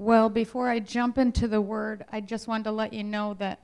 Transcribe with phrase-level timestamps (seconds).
[0.00, 3.58] Well, before I jump into the word, I just wanted to let you know that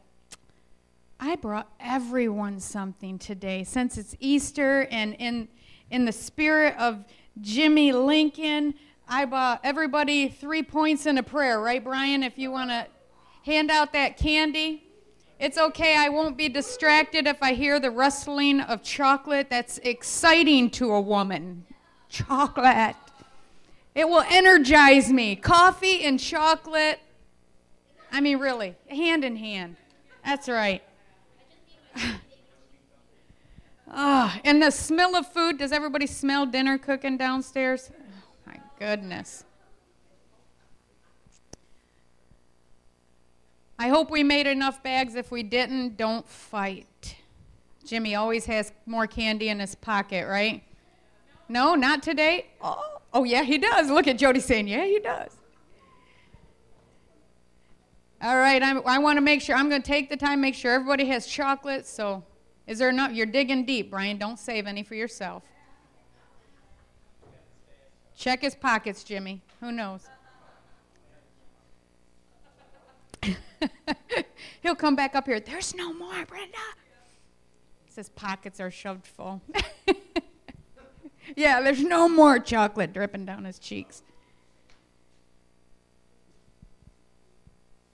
[1.21, 5.47] I brought everyone something today since it's Easter and in
[5.93, 7.05] in the spirit of
[7.41, 8.75] Jimmy Lincoln,
[9.09, 12.89] I bought everybody 3 points in a prayer, right Brian, if you want to
[13.45, 14.83] hand out that candy.
[15.39, 19.49] It's okay, I won't be distracted if I hear the rustling of chocolate.
[19.51, 21.65] That's exciting to a woman.
[22.09, 22.97] Chocolate.
[23.95, 25.37] It will energize me.
[25.37, 27.01] Coffee and chocolate.
[28.11, 29.77] I mean, really, hand in hand.
[30.25, 30.83] That's right.
[33.97, 35.59] Ah, and the smell of food.
[35.59, 37.93] Does everybody smell dinner cooking downstairs?
[37.93, 39.45] Oh, my goodness.
[43.79, 45.15] I hope we made enough bags.
[45.15, 47.15] If we didn't, don't fight.
[47.85, 50.65] Jimmy always has more candy in his pocket, right?
[51.49, 52.47] No, not today.
[52.61, 52.94] Oh.
[53.15, 53.89] Oh, yeah, he does.
[53.89, 55.31] Look at Jody saying, Yeah, he does.
[58.21, 60.73] All right, i want to make sure, I'm going to take the time, make sure
[60.73, 61.87] everybody has chocolate.
[61.87, 62.25] So,
[62.67, 63.13] is there enough?
[63.13, 64.17] You're digging deep, Brian.
[64.17, 65.43] Don't save any for yourself.
[68.17, 69.43] Check his pockets, Jimmy.
[69.61, 70.09] Who knows?
[74.63, 75.39] He'll come back up here.
[75.39, 76.57] There's no more, Brenda.
[77.95, 79.43] His pockets are shoved full.
[81.37, 84.03] yeah, there's no more chocolate dripping down his cheeks.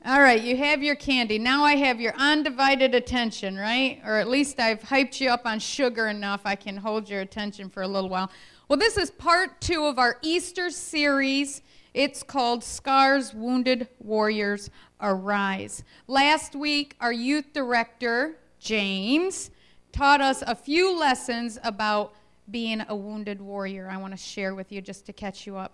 [0.03, 1.39] All right, you have your candy.
[1.39, 4.01] Now I have your undivided attention, right?
[4.03, 7.69] Or at least I've hyped you up on sugar enough I can hold your attention
[7.69, 8.31] for a little while.
[8.69, 11.61] Well, this is part two of our Easter series.
[11.93, 14.71] It's called Scars Wounded Warriors
[15.03, 15.85] Arise.
[16.07, 19.51] Last week, our youth director, James,
[19.93, 22.15] taught us a few lessons about
[22.51, 23.89] being a wounded warrior.
[23.91, 25.73] I want to share with you just to catch you up.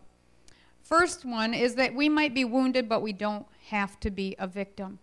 [0.82, 4.46] First one is that we might be wounded, but we don't have to be a
[4.46, 4.98] victim.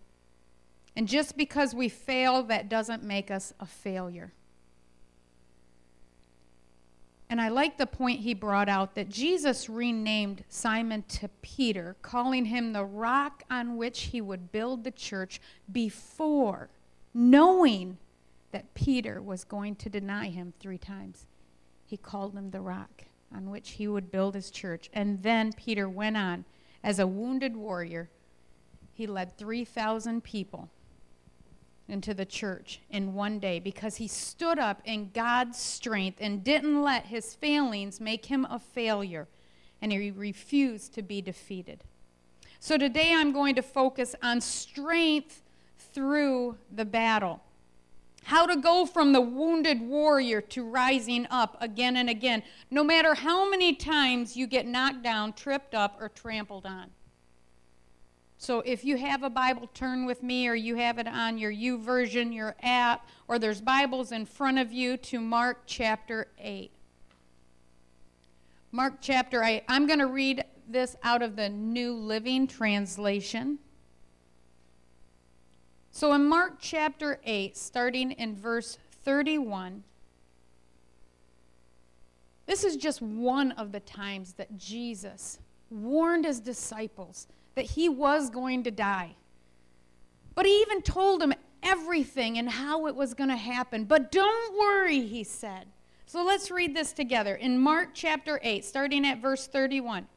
[0.96, 4.32] And just because we fail, that doesn't make us a failure.
[7.28, 12.44] And I like the point he brought out that Jesus renamed Simon to Peter, calling
[12.44, 15.40] him the rock on which he would build the church
[15.70, 16.70] before
[17.12, 17.98] knowing
[18.52, 21.26] that Peter was going to deny him three times
[21.94, 24.90] he called him the rock on which he would build his church.
[24.92, 26.44] And then Peter went on
[26.82, 28.10] as a wounded warrior.
[28.92, 30.70] He led 3,000 people
[31.86, 36.82] into the church in one day because he stood up in God's strength and didn't
[36.82, 39.28] let his failings make him a failure.
[39.80, 41.84] And he refused to be defeated.
[42.58, 45.44] So today I'm going to focus on strength
[45.78, 47.40] through the battle.
[48.24, 53.14] How to go from the wounded warrior to rising up again and again, no matter
[53.14, 56.90] how many times you get knocked down, tripped up, or trampled on.
[58.38, 61.52] So if you have a Bible, turn with me, or you have it on your
[61.52, 66.70] YouVersion, your app, or there's Bibles in front of you to Mark chapter 8.
[68.72, 69.64] Mark chapter 8.
[69.68, 73.58] I'm going to read this out of the New Living Translation.
[75.94, 79.84] So in Mark chapter 8, starting in verse 31,
[82.46, 85.38] this is just one of the times that Jesus
[85.70, 89.14] warned his disciples that he was going to die.
[90.34, 91.32] But he even told them
[91.62, 93.84] everything and how it was going to happen.
[93.84, 95.68] But don't worry, he said.
[96.06, 97.36] So let's read this together.
[97.36, 100.08] In Mark chapter 8, starting at verse 31.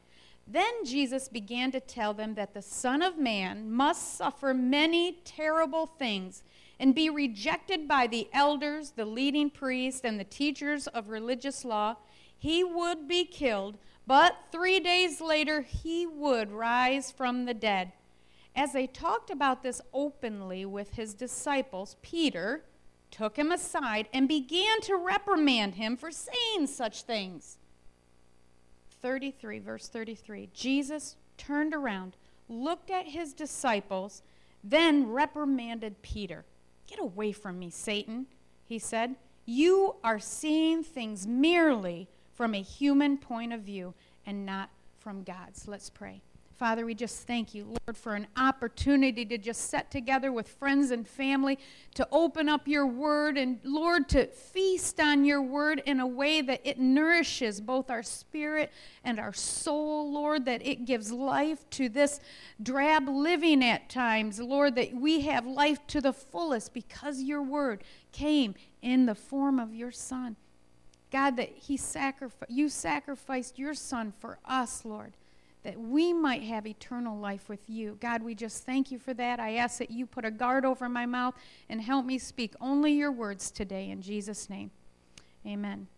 [0.50, 5.86] Then Jesus began to tell them that the Son of Man must suffer many terrible
[5.86, 6.42] things
[6.80, 11.96] and be rejected by the elders, the leading priests, and the teachers of religious law.
[12.38, 17.92] He would be killed, but three days later he would rise from the dead.
[18.56, 22.64] As they talked about this openly with his disciples, Peter
[23.10, 27.57] took him aside and began to reprimand him for saying such things.
[29.00, 30.50] 33, verse 33.
[30.52, 32.16] Jesus turned around,
[32.48, 34.22] looked at his disciples,
[34.62, 36.44] then reprimanded Peter.
[36.86, 38.26] Get away from me, Satan,
[38.64, 39.16] he said.
[39.44, 43.94] You are seeing things merely from a human point of view
[44.26, 45.66] and not from God's.
[45.66, 46.22] Let's pray.
[46.58, 50.90] Father, we just thank you, Lord, for an opportunity to just set together with friends
[50.90, 51.56] and family
[51.94, 56.40] to open up your word and, Lord, to feast on your word in a way
[56.40, 58.72] that it nourishes both our spirit
[59.04, 62.18] and our soul, Lord, that it gives life to this
[62.60, 67.84] drab living at times, Lord, that we have life to the fullest because your word
[68.10, 70.34] came in the form of your Son.
[71.12, 75.12] God, that he sacrificed, you sacrificed your Son for us, Lord
[75.64, 77.96] that we might have eternal life with you.
[78.00, 79.40] God, we just thank you for that.
[79.40, 81.34] I ask that you put a guard over my mouth
[81.68, 84.70] and help me speak only your words today in Jesus' name.
[85.46, 85.88] Amen.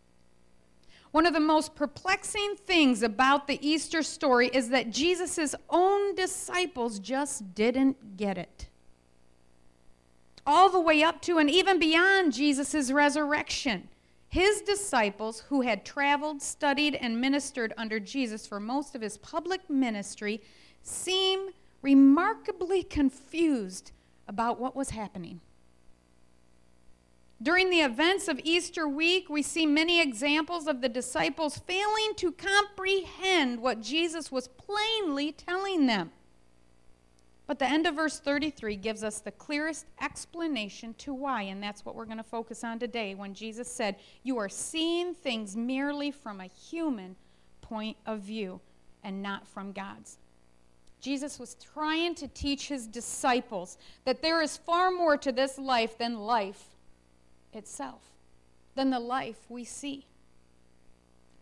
[1.10, 6.98] One of the most perplexing things about the Easter story is that Jesus' own disciples
[6.98, 8.68] just didn't get it.
[10.46, 13.88] All the way up to and even beyond Jesus' resurrection.
[14.30, 19.68] His disciples, who had traveled, studied, and ministered under Jesus for most of his public
[19.68, 20.40] ministry,
[20.82, 21.50] seem
[21.82, 23.90] remarkably confused
[24.28, 25.40] about what was happening.
[27.42, 32.30] During the events of Easter week, we see many examples of the disciples failing to
[32.30, 36.12] comprehend what Jesus was plainly telling them.
[37.50, 41.84] But the end of verse 33 gives us the clearest explanation to why, and that's
[41.84, 46.12] what we're going to focus on today when Jesus said, You are seeing things merely
[46.12, 47.16] from a human
[47.60, 48.60] point of view
[49.02, 50.18] and not from God's.
[51.00, 55.98] Jesus was trying to teach his disciples that there is far more to this life
[55.98, 56.76] than life
[57.52, 58.12] itself,
[58.76, 60.06] than the life we see.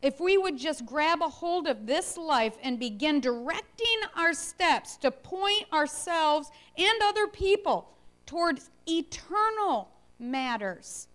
[0.01, 4.97] If we would just grab a hold of this life and begin directing our steps
[4.99, 7.91] to point ourselves and other people
[8.25, 9.91] towards eternal
[10.21, 11.09] matters,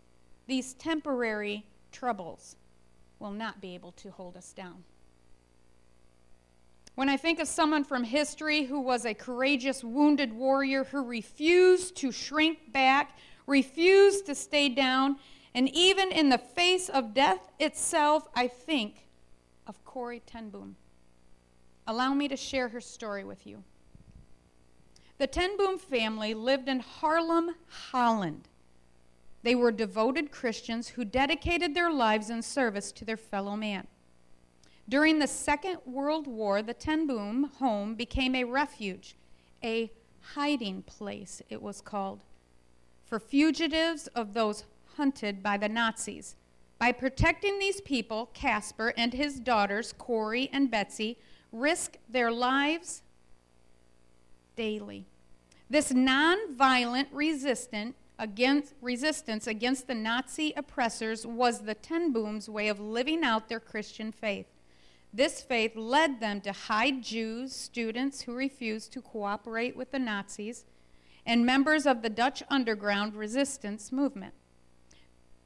[0.47, 2.57] these temporary troubles
[3.19, 4.83] will not be able to hold us down.
[6.95, 11.95] When I think of someone from history who was a courageous wounded warrior who refused
[11.97, 15.17] to shrink back, refused to stay down,
[15.53, 19.07] and even in the face of death itself, I think
[19.67, 20.75] of Corrie ten Boom.
[21.85, 23.63] Allow me to share her story with you.
[25.17, 28.47] The ten Boom family lived in Haarlem, Holland.
[29.43, 33.87] They were devoted Christians who dedicated their lives in service to their fellow man.
[34.87, 39.15] During the Second World War, the Ten Boom home became a refuge,
[39.63, 39.91] a
[40.33, 42.23] hiding place, it was called,
[43.05, 44.63] for fugitives of those
[44.97, 46.35] hunted by the Nazis.
[46.79, 51.17] By protecting these people, Casper and his daughters, Corrie and Betsy,
[51.51, 53.03] risk their lives
[54.55, 55.05] daily.
[55.69, 62.79] This nonviolent resistant against, resistance against the Nazi oppressors was the Ten Booms' way of
[62.79, 64.47] living out their Christian faith.
[65.13, 70.65] This faith led them to hide Jews, students who refused to cooperate with the Nazis,
[71.25, 74.33] and members of the Dutch underground resistance movement.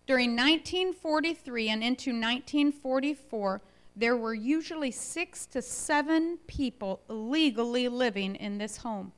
[0.07, 3.61] During 1943 and into 1944,
[3.93, 9.11] there were usually six to seven people legally living in this home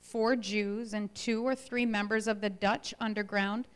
[0.00, 3.66] four Jews and two or three members of the Dutch underground.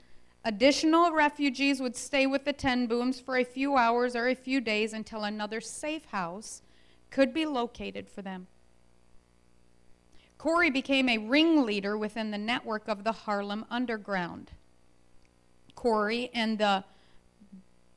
[0.44, 4.60] Additional refugees would stay with the Ten Booms for a few hours or a few
[4.60, 6.60] days until another safe house
[7.10, 8.48] could be located for them.
[10.36, 14.50] Corrie became a ringleader within the network of the Haarlem Underground.
[15.76, 16.82] Corrie and the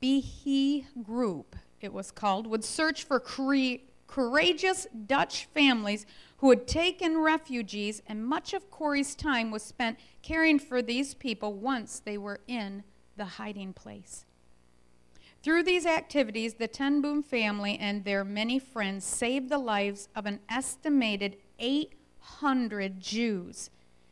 [0.01, 6.05] Beje group, it was called, would search for courageous Dutch families
[6.38, 11.53] who had taken refugees, and much of Corrie's time was spent caring for these people
[11.53, 12.83] once they were in
[13.17, 14.25] the hiding place.
[15.41, 20.25] Through these activities, the Ten Boom family and their many friends saved the lives of
[20.25, 23.69] an estimated 800 Jews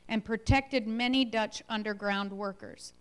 [0.08, 2.94] and protected many Dutch underground workers.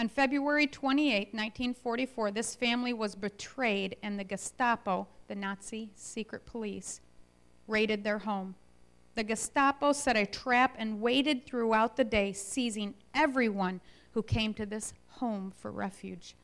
[0.00, 7.02] On February 28, 1944, this family was betrayed, and the Gestapo, the Nazi secret police,
[7.68, 8.54] raided their home.
[9.14, 14.64] The Gestapo set a trap and waited throughout the day, seizing everyone who came to
[14.64, 16.34] this home for refuge.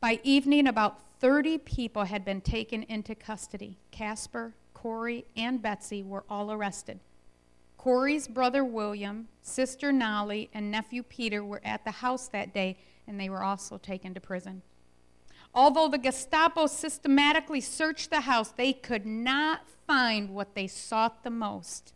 [0.00, 3.76] By evening, about 30 people had been taken into custody.
[3.90, 6.98] Casper, Corrie, and Betsy were all arrested.
[7.78, 13.18] Corrie's brother William, sister Nolly, and nephew Peter were at the house that day, and
[13.18, 14.62] they were also taken to prison.
[15.54, 21.30] Although the Gestapo systematically searched the house, they could not find what they sought the
[21.30, 21.94] most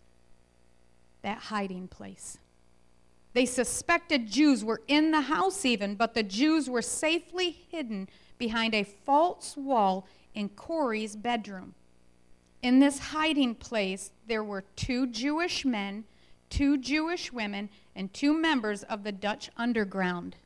[1.23, 2.39] that hiding place.
[3.35, 8.09] They suspected Jews were in the house, even, but the Jews were safely hidden
[8.39, 11.75] behind a false wall in Corrie's bedroom.
[12.63, 16.05] In this hiding place, there were two Jewish men,
[16.49, 20.37] two Jewish women, and two members of the Dutch underground.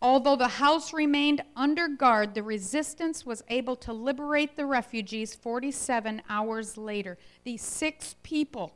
[0.00, 6.22] Although the house remained under guard, the resistance was able to liberate the refugees 47
[6.28, 7.18] hours later.
[7.44, 8.74] These six people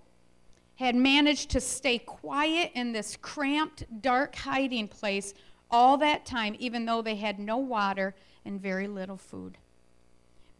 [0.76, 5.34] had managed to stay quiet in this cramped, dark hiding place
[5.70, 9.56] all that time, even though they had no water and very little food.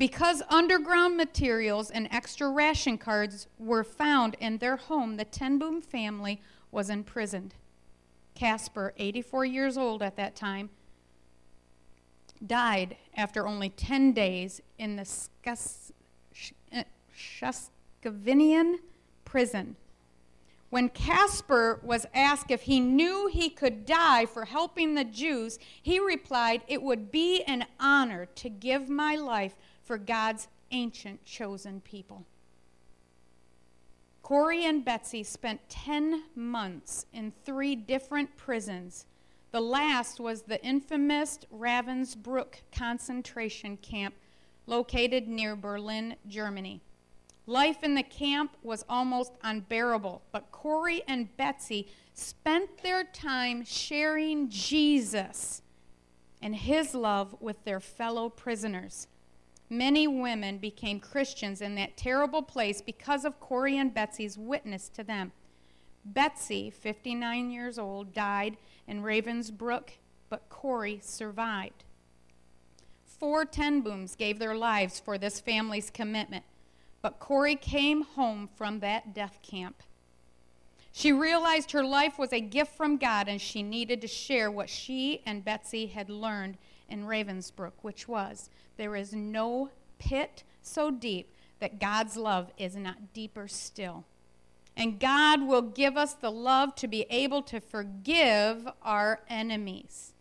[0.01, 5.83] Because underground materials and extra ration cards were found in their home, the Ten Boom
[5.83, 6.41] family
[6.73, 7.55] was imprisoned.
[8.35, 10.71] Casper, 84 years old at that time,
[12.47, 15.05] died after only 10 days in the
[18.03, 18.79] Scheveningen
[19.27, 19.77] prison.
[20.71, 26.01] When Casper was asked if he knew he could die for helping the Jews, he
[26.01, 29.57] replied, It would be an honor to give my life
[29.91, 32.25] for God's ancient chosen people.
[34.23, 39.07] Corrie and Betsy spent 10 months in three different prisons.
[39.51, 44.15] The last was the infamous Ravensbrück concentration camp
[44.67, 46.81] located near Berlin, Germany.
[47.49, 54.51] Life in the camp was almost unbearable, but Corrie and Betsy spent their time sharing
[54.51, 55.63] Jesus
[56.41, 59.09] and his love with their fellow prisoners.
[59.73, 65.05] Many women became Christians in that terrible place because of Corrie and Betsy's witness to
[65.05, 65.31] them.
[66.05, 68.57] Betsy, 59 years old, died
[68.89, 69.91] in Ravensbrück,
[70.29, 71.85] but Corrie survived.
[73.05, 76.45] Four ten booms gave their lives for this family's commitment.
[77.01, 79.83] But Corrie came home from that death camp.
[80.91, 84.69] She realized her life was a gift from God and she needed to share what
[84.69, 86.59] she and Betsy had learned
[86.91, 93.13] in Ravensbrück, which was there is no pit so deep that God's love is not
[93.13, 94.05] deeper still.
[94.77, 100.15] And God will give us the love to be able to forgive our enemies.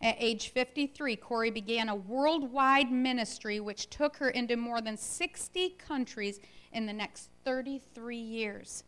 [0.00, 5.70] At age 53, Corrie began a worldwide ministry which took her into more than 60
[5.70, 6.40] countries
[6.72, 8.84] in the next 33 years.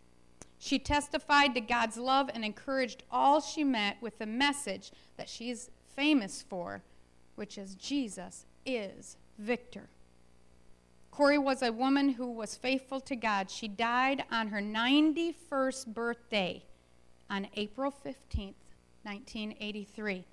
[0.59, 5.71] She testified to God's love and encouraged all she met with the message that she's
[6.01, 6.81] famous for,
[7.35, 9.91] which is Jesus is victor.
[11.11, 13.51] Corrie was a woman who was faithful to God.
[13.51, 16.63] She died on her 91st birthday
[17.29, 18.55] on April 15th,
[19.03, 20.25] 1983.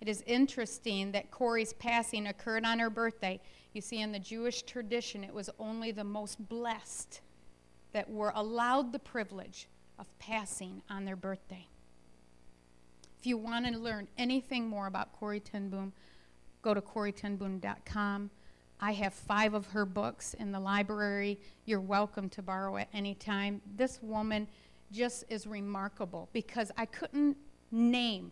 [0.00, 3.40] It is interesting that Corrie's passing occurred on her birthday.
[3.72, 7.20] You see, in the Jewish tradition, it was only the most blessed
[7.90, 9.66] that were allowed the privilege
[9.98, 11.66] of passing on their birthday.
[13.18, 15.92] If you want to learn anything more about Corrie ten Boom,
[16.62, 18.30] go to corrietenboom.com.
[18.80, 21.40] I have five of her books in the library.
[21.64, 23.60] You're welcome to borrow at any time.
[23.76, 24.46] This woman
[24.92, 27.36] just is remarkable because I couldn't
[27.72, 28.30] name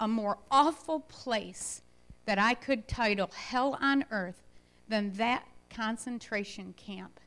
[0.00, 1.82] a more awful place
[2.24, 4.42] that I could title Hell on Earth
[4.88, 7.20] than that concentration camp.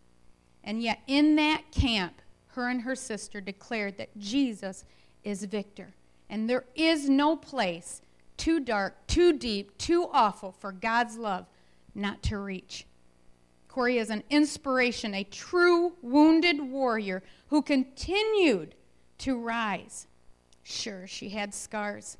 [0.66, 4.84] And yet, in that camp, her and her sister declared that Jesus
[5.24, 5.94] is victor.
[6.30, 8.02] And there is no place
[8.38, 11.48] too dark, too deep, too awful for God's love
[11.96, 12.86] not to reach.
[13.68, 18.76] Corrie is an inspiration, a true wounded warrior who continued
[19.20, 20.08] to rise.
[20.64, 22.18] Sure, she had scars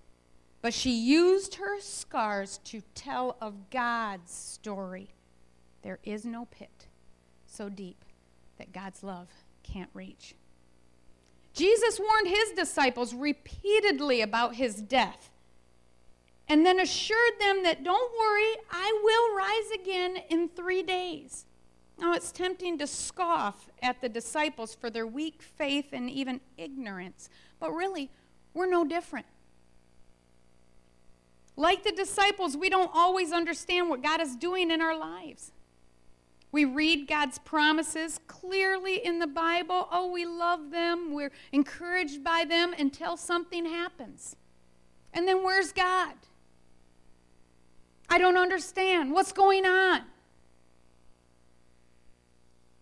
[0.62, 5.10] but she used her scars to tell of God's story.
[5.82, 6.88] There is no pit
[7.48, 8.04] so deep
[8.58, 9.30] that God's love
[9.64, 10.36] can't reach.
[11.54, 15.30] Jesus warned his disciples repeatedly about his death
[16.50, 21.46] and then assured them that don't worry, I will rise again in three days.
[22.00, 27.30] Now, it's tempting to scoff at the disciples for their weak faith and even ignorance,
[27.60, 28.10] but really,
[28.54, 29.28] we're no different.
[31.56, 35.52] Like the disciples, we don't always understand what God is doing in our lives.
[36.52, 39.88] We read God's promises clearly in the Bible.
[39.92, 41.14] Oh, we love them.
[41.14, 44.36] We're encouraged by them until something happens.
[45.14, 46.14] And then where's God?
[48.10, 49.12] I don't understand.
[49.12, 50.02] What's going on?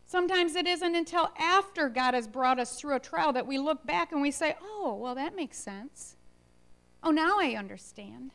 [0.06, 3.86] Sometimes it isn't until after God has brought us through a trial that we look
[3.86, 6.16] back and we say, oh, well, that makes sense.
[7.04, 8.32] Oh, now I understand.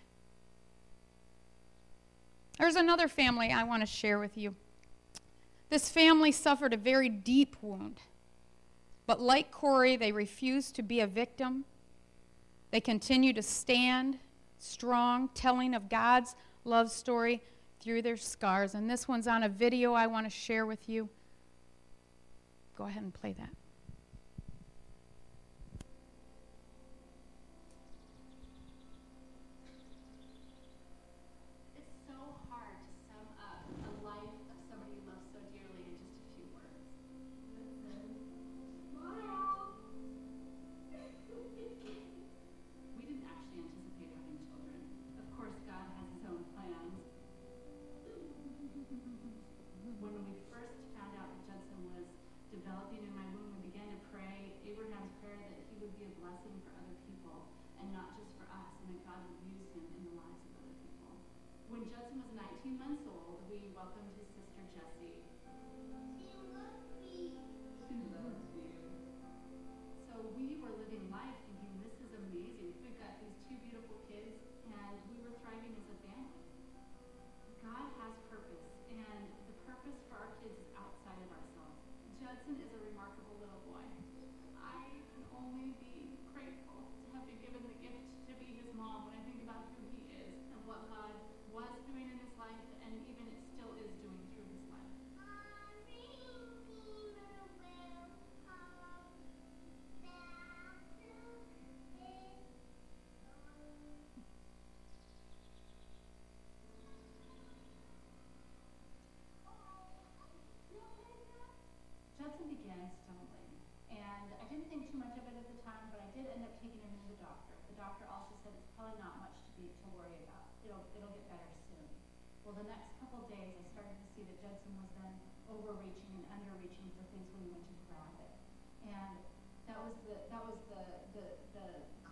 [2.58, 4.54] There's another family I want to share with you.
[5.72, 7.98] This family suffered a very deep wound.
[9.06, 11.64] But like Corrie, they refused to be a victim.
[12.70, 14.18] They continue to stand
[14.58, 17.40] strong, telling of God's love story
[17.80, 18.74] through their scars.
[18.74, 21.08] And this one's on a video I want to share with you.
[22.76, 23.61] Go ahead and play that.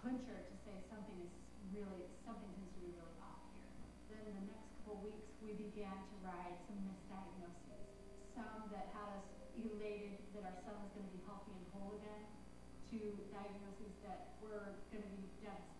[0.00, 1.32] Clincher to say something is
[1.76, 3.68] really something seems to be really off here.
[4.08, 7.84] Then in the next couple weeks, we began to ride some misdiagnoses,
[8.32, 9.28] some that had us
[9.60, 12.24] elated that our son was going to be healthy and whole again,
[12.96, 15.79] to diagnoses that were going to be devastating.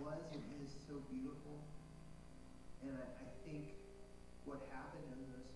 [0.00, 1.62] Was and is so beautiful.
[2.82, 3.76] And I, I think
[4.44, 5.53] what happened in those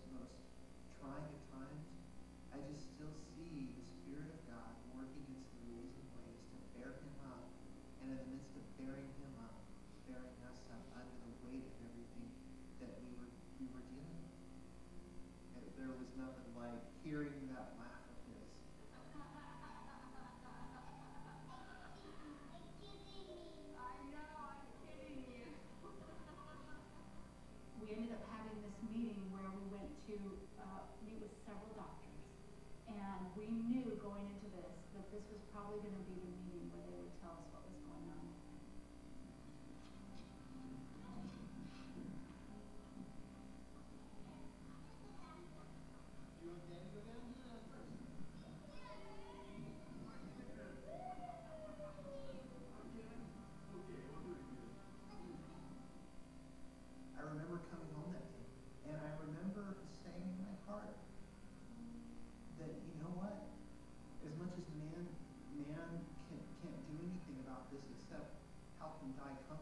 [33.48, 36.47] we knew going into this that this was probably going to be the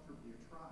[0.07, 0.71] comfortably or try,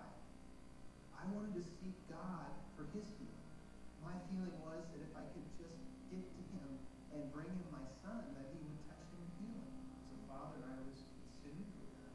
[1.18, 3.50] I wanted to seek God for his healing.
[3.98, 5.74] My feeling was that if I could just
[6.06, 6.70] get to him
[7.10, 9.74] and bring him my son, that he would touch him and heal him.
[9.90, 11.02] As a father, I was
[11.42, 12.14] consumed with that.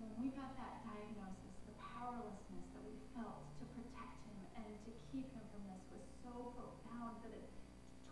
[0.00, 4.92] When we got that diagnosis, the powerlessness that we felt to protect him and to
[5.12, 7.52] keep him from this was so profound that it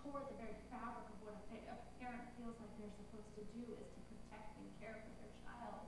[0.05, 3.89] tore the very fabric of what a, parent feels like they're supposed to do is
[3.89, 5.81] to protect and care for their child.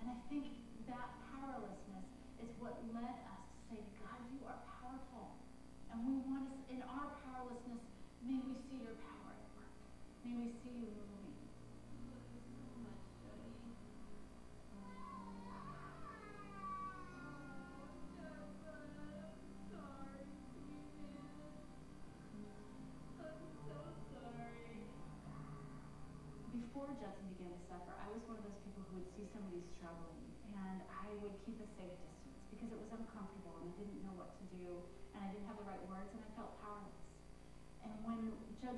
[0.00, 0.48] And I think
[0.92, 2.04] that powerlessness
[2.36, 5.40] is what led us to say, God, you are powerful.
[5.88, 7.80] And we want to, in our powerlessness,
[8.22, 9.74] may we see your power at work.
[10.22, 11.34] May we see you moving.
[26.52, 29.60] Before Judson began to suffer, I was one of those people who would see somebody
[29.76, 30.21] struggling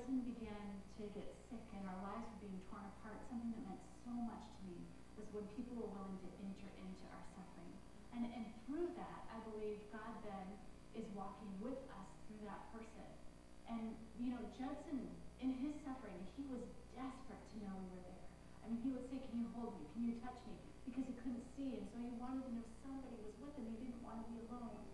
[0.05, 3.81] Judson began to get sick and our lives were being torn apart, something that meant
[4.05, 4.85] so much to me
[5.17, 7.73] was when people were willing to enter into our suffering.
[8.12, 10.61] And, and through that, I believe God then
[10.93, 13.09] is walking with us through that person.
[13.64, 15.09] And, you know, Judson,
[15.40, 16.61] in his suffering, he was
[16.93, 18.29] desperate to know we were there.
[18.61, 19.88] I mean, he would say, Can you hold me?
[19.97, 20.61] Can you touch me?
[20.85, 23.73] Because he couldn't see, and so he wanted to know somebody was with him.
[23.73, 24.85] He didn't want to be alone.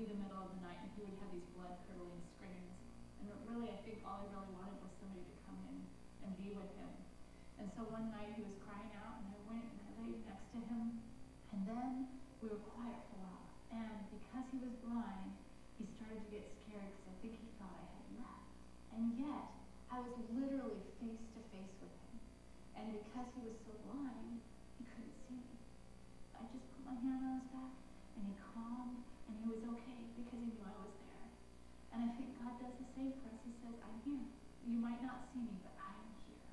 [0.00, 2.72] Be the middle of the night, and he would have these blood curdling screams.
[3.20, 5.76] And really, I think all he really wanted was somebody to come in
[6.24, 6.88] and be with him.
[7.60, 10.48] And so one night he was crying out, and I went and I laid next
[10.56, 11.04] to him.
[11.52, 12.08] And then
[12.40, 13.52] we were quiet for a while.
[13.76, 15.36] And because he was blind,
[15.76, 18.48] he started to get scared because I think he thought I had left.
[18.96, 19.52] And yet,
[19.92, 22.16] I was literally face to face with him.
[22.72, 24.40] And because he was so blind,
[24.80, 25.60] he couldn't see me.
[26.40, 27.76] I just put my hand on his back,
[28.16, 29.04] and he calmed,
[29.40, 31.24] and he was okay because he knew I was there.
[31.96, 33.40] And I think God does the same for us.
[33.40, 34.28] He says, I'm here.
[34.68, 36.52] You might not see me, but I am here.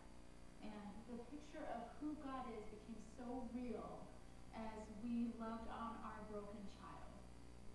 [0.71, 4.07] And the picture of who God is became so real
[4.55, 7.11] as we loved on our broken child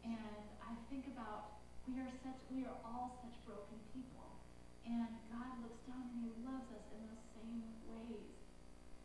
[0.00, 4.40] And I think about we are such we are all such broken people.
[4.88, 8.32] And God looks down and he loves us in those same ways.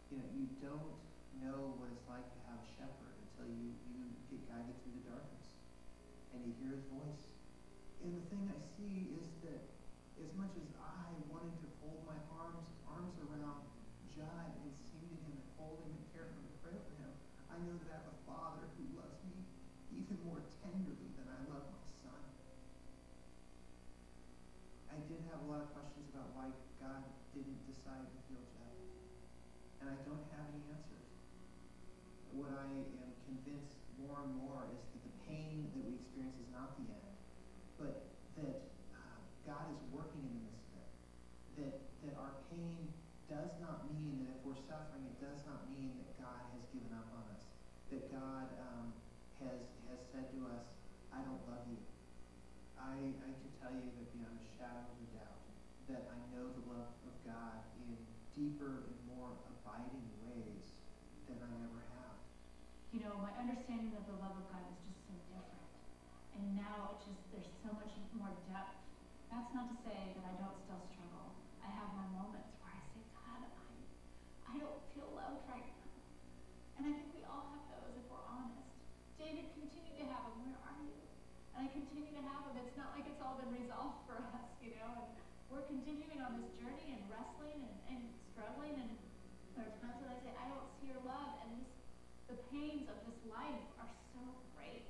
[0.07, 0.95] You know, you don't
[1.43, 5.05] know what it's like to have a shepherd until you, you get guided through the
[5.11, 5.36] darkness
[6.55, 7.35] hear his voice.
[8.03, 9.63] And the thing I see is that
[10.21, 13.67] as much as I wanted to fold my arms arms around
[14.09, 16.93] Judd and sing to him and hold him and care for him and pray for
[16.97, 17.11] him,
[17.51, 19.37] I know that I have a father who loves me
[19.93, 22.21] even more tenderly than I love my son.
[24.89, 26.49] I did have a lot of questions about why
[26.81, 27.05] God
[27.37, 28.77] didn't decide to heal Judd.
[29.81, 31.09] And I don't have any answers.
[32.33, 36.49] What I am convinced more and more is that the pain that we experience is
[36.53, 37.17] not the end,
[37.77, 38.57] but that
[38.93, 40.93] uh, God is working in the midst of it.
[41.57, 41.73] That,
[42.05, 42.89] that our pain
[43.29, 46.87] does not mean that if we're suffering, it does not mean that God has given
[46.95, 47.43] up on us.
[47.91, 48.95] That God um,
[49.43, 49.59] has,
[49.91, 50.63] has said to us,
[51.11, 51.83] I don't love you.
[52.79, 55.43] I, I can tell you that beyond a shadow of a doubt,
[55.91, 57.99] that I know the love of God in
[58.39, 60.79] deeper and more abiding ways
[61.27, 62.15] than I ever have.
[62.95, 65.67] You know, my understanding of the love of God is just so different.
[66.39, 68.79] And now it's just there's so much more depth.
[69.27, 71.35] That's not to say that I don't still struggle.
[71.59, 73.67] I have my moments where I say, God, I
[74.47, 75.91] I don't feel loved right now.
[76.79, 78.71] And I think we all have those if we're honest.
[79.27, 80.39] David continued to have.
[80.39, 81.03] Where are you?
[81.51, 82.63] And I continue to have them.
[82.63, 85.03] It's not like it's all been resolved for us, you know.
[85.03, 85.11] And
[85.51, 88.79] we're continuing on this journey and wrestling and, and struggling.
[88.79, 88.95] And
[89.51, 91.43] there are times when I say, I don't see your love.
[91.43, 91.67] And this,
[92.31, 94.23] the pains of this life are so
[94.55, 94.87] great.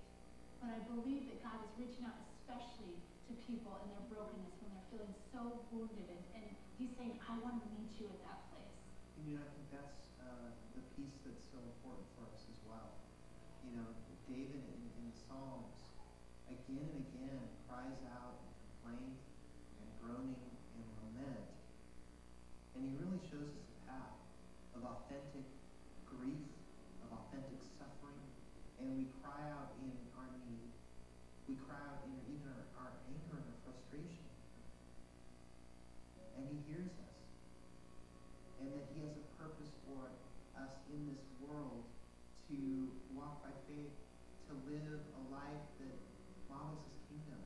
[0.62, 4.70] But I believe that God is reaching out, especially to people in their brokenness when
[4.70, 6.14] they're feeling so wounded.
[6.14, 6.46] And, and
[6.78, 8.78] He's saying, I want to meet you at that place.
[9.18, 13.02] You know, I think that's uh, the piece that's so important for us as well.
[13.66, 13.90] You know,
[14.28, 15.88] David in, in the Psalms
[16.52, 19.20] again and again cries out in complaint
[19.80, 21.48] and groaning and lament.
[22.76, 24.20] And he really shows us a path
[24.76, 25.48] of authentic
[26.12, 26.44] grief,
[27.08, 28.20] of authentic suffering.
[28.84, 30.76] And we cry out in our need.
[31.48, 34.28] We cry out in even our, our anger and our frustration.
[36.36, 37.16] And he hears us.
[38.60, 40.12] And that he has a purpose for
[40.60, 41.88] us in this world
[42.52, 44.07] to walk by faith,
[44.68, 45.96] live a life that
[46.52, 47.40] models his kingdom,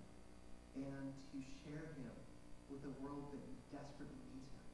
[0.73, 2.13] and to share him
[2.65, 4.65] with a world that desperately needs him.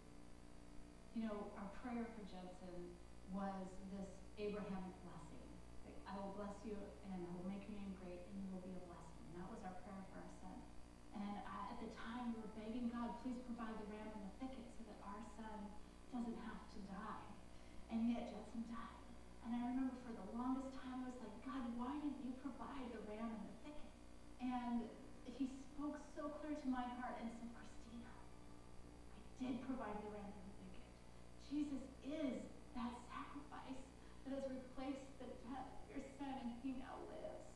[1.11, 2.95] You know, our prayer for Judson
[3.35, 4.07] was this
[4.39, 5.47] Abrahamic blessing.
[5.83, 6.77] Like, I will bless you
[7.11, 9.23] and I will make your name great and you will be a blessing.
[9.33, 10.57] And that was our prayer for our son.
[11.19, 14.33] And I, at the time, we were begging God, please provide the ram in the
[14.39, 15.67] thicket so that our son
[16.15, 17.27] doesn't have to die.
[17.91, 19.06] And yet Judson died.
[19.47, 22.83] And I remember for the longest time, I was like, God, why didn't you provide
[22.91, 23.91] the ram in the thicket?
[24.43, 24.83] And
[25.23, 30.27] he spoke so clear to my heart and said, Christina, I did provide the ram
[30.27, 30.87] in the thicket.
[31.47, 32.43] Jesus is
[32.75, 33.79] that sacrifice
[34.27, 37.47] that has replaced the death of your son, and he now lives.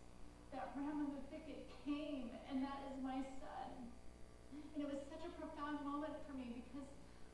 [0.56, 3.68] That ram in the thicket came, and that is my son.
[4.80, 6.88] And it was such a profound moment for me because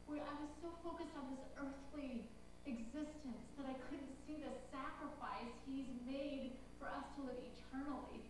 [0.10, 2.26] I was so focused on this earthly
[2.68, 8.28] existence that I couldn't see the sacrifice he's made for us to live eternally.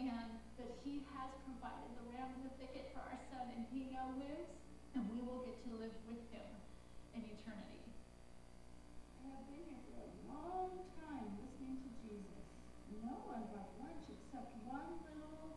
[0.00, 3.92] And that he has provided the ram in the thicket for our son, and he
[3.92, 4.52] now lives,
[4.96, 6.48] and we will get to live with him
[7.16, 7.84] in eternity.
[9.24, 12.44] I have been here for a long time listening to Jesus.
[13.04, 15.56] No one brought lunch except one little.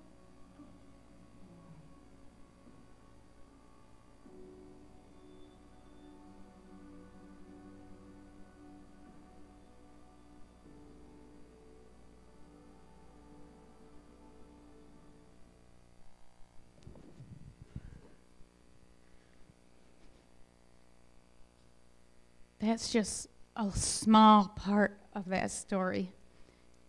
[22.60, 26.12] That's just a small part of that story.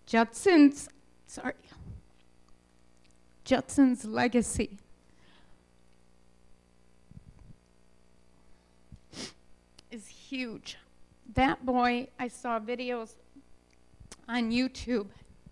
[0.07, 0.89] Judson's,
[1.27, 1.55] sorry,
[3.45, 4.79] Judson's legacy
[9.91, 10.77] is huge.
[11.35, 13.15] That boy, I saw videos
[14.29, 15.07] on YouTube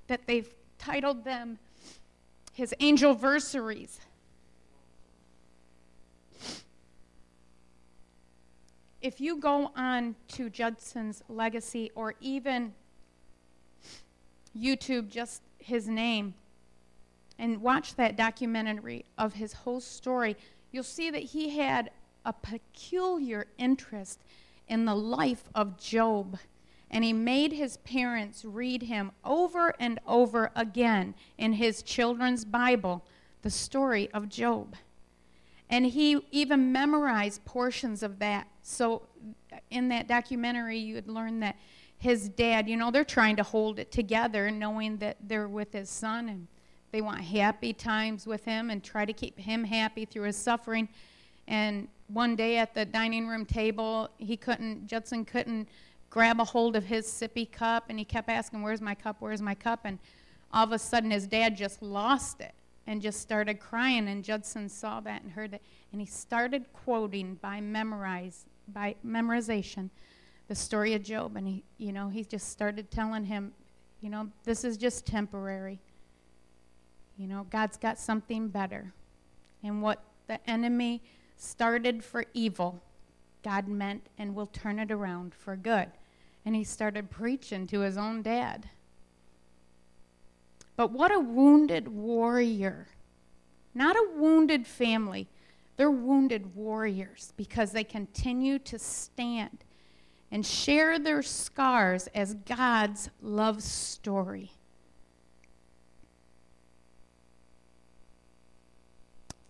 [0.09, 1.59] that they've titled them
[2.53, 4.01] his angel versaries.
[9.01, 12.75] If you go on to Judson's legacy or even
[14.57, 16.35] YouTube, just his name,
[17.39, 20.37] and watch that documentary of his whole story,
[20.73, 21.91] you'll see that he had
[22.25, 24.21] a peculiar interest
[24.67, 26.39] in the life of Job
[26.91, 33.05] and he made his parents read him over and over again in his children's Bible
[33.43, 34.75] the story of Job.
[35.71, 38.49] And he even memorized portions of that.
[38.69, 39.03] So,
[39.71, 41.57] in that documentary, you would learn that
[41.97, 45.89] his dad, you know, they're trying to hold it together, knowing that they're with his
[45.89, 46.47] son and
[46.93, 50.89] they want happy times with him and try to keep him happy through his suffering.
[51.47, 55.69] And one day at the dining room table, he couldn't, Judson couldn't
[56.11, 59.17] grab a hold of his sippy cup, and he kept asking, Where's my cup?
[59.19, 59.81] Where's my cup?
[59.85, 59.99] And
[60.53, 62.53] all of a sudden, his dad just lost it
[62.87, 64.09] and just started crying.
[64.09, 69.91] And Judson saw that and heard it, and he started quoting by memorize by memorization
[70.49, 71.37] the story of Job.
[71.37, 73.53] And he, you know, he just started telling him,
[74.01, 75.79] you know, this is just temporary.
[77.17, 78.93] You know, God's got something better.
[79.63, 81.03] And what the enemy
[81.37, 82.83] started for evil,
[83.43, 85.89] God meant and will turn it around for good.
[86.45, 88.71] And he started preaching to his own dad.
[90.77, 92.87] But what a wounded warrior.
[93.75, 95.29] Not a wounded family.
[95.79, 99.65] They're wounded warriors because they continue to stand
[100.31, 104.51] and share their scars as God's love story.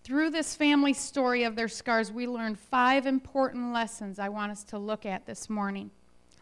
[0.03, 4.63] Through this family story of their scars, we learn five important lessons I want us
[4.65, 5.89] to look at this morning.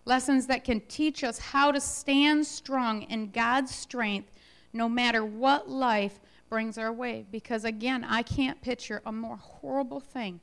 [0.04, 4.32] Lessons that can teach us how to stand strong in God's strength
[4.74, 7.26] no matter what life brings our way.
[7.32, 10.40] Because again, I can't picture a more horrible thing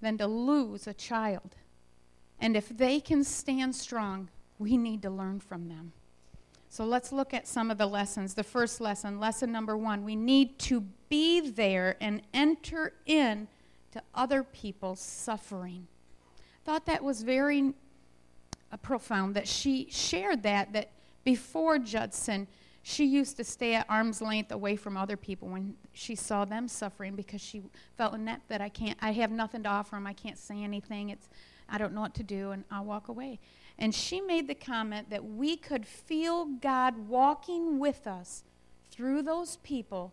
[0.00, 1.56] than to lose a child.
[2.38, 5.92] And if they can stand strong, we need to learn from them.
[6.68, 8.34] So let's look at some of the lessons.
[8.34, 13.48] The first lesson, lesson number one, we need to be there and enter in
[13.92, 15.86] to other people's suffering.
[16.64, 17.72] Thought that was very
[18.70, 20.90] uh, profound that she shared that that
[21.24, 22.46] before Judson,
[22.88, 26.68] she used to stay at arm's length away from other people when she saw them
[26.68, 27.60] suffering because she
[27.96, 30.06] felt inept that I can't I have nothing to offer them.
[30.06, 31.10] I can't say anything.
[31.10, 31.28] It's
[31.68, 33.40] I don't know what to do and I'll walk away.
[33.76, 38.44] And she made the comment that we could feel God walking with us
[38.92, 40.12] through those people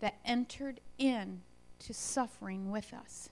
[0.00, 1.42] that entered in
[1.78, 3.28] to suffering with us.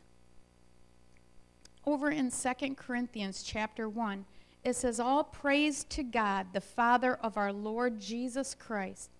[1.84, 4.26] Over in 2 Corinthians chapter 1,
[4.66, 9.10] it says, All praise to God, the Father of our Lord Jesus Christ.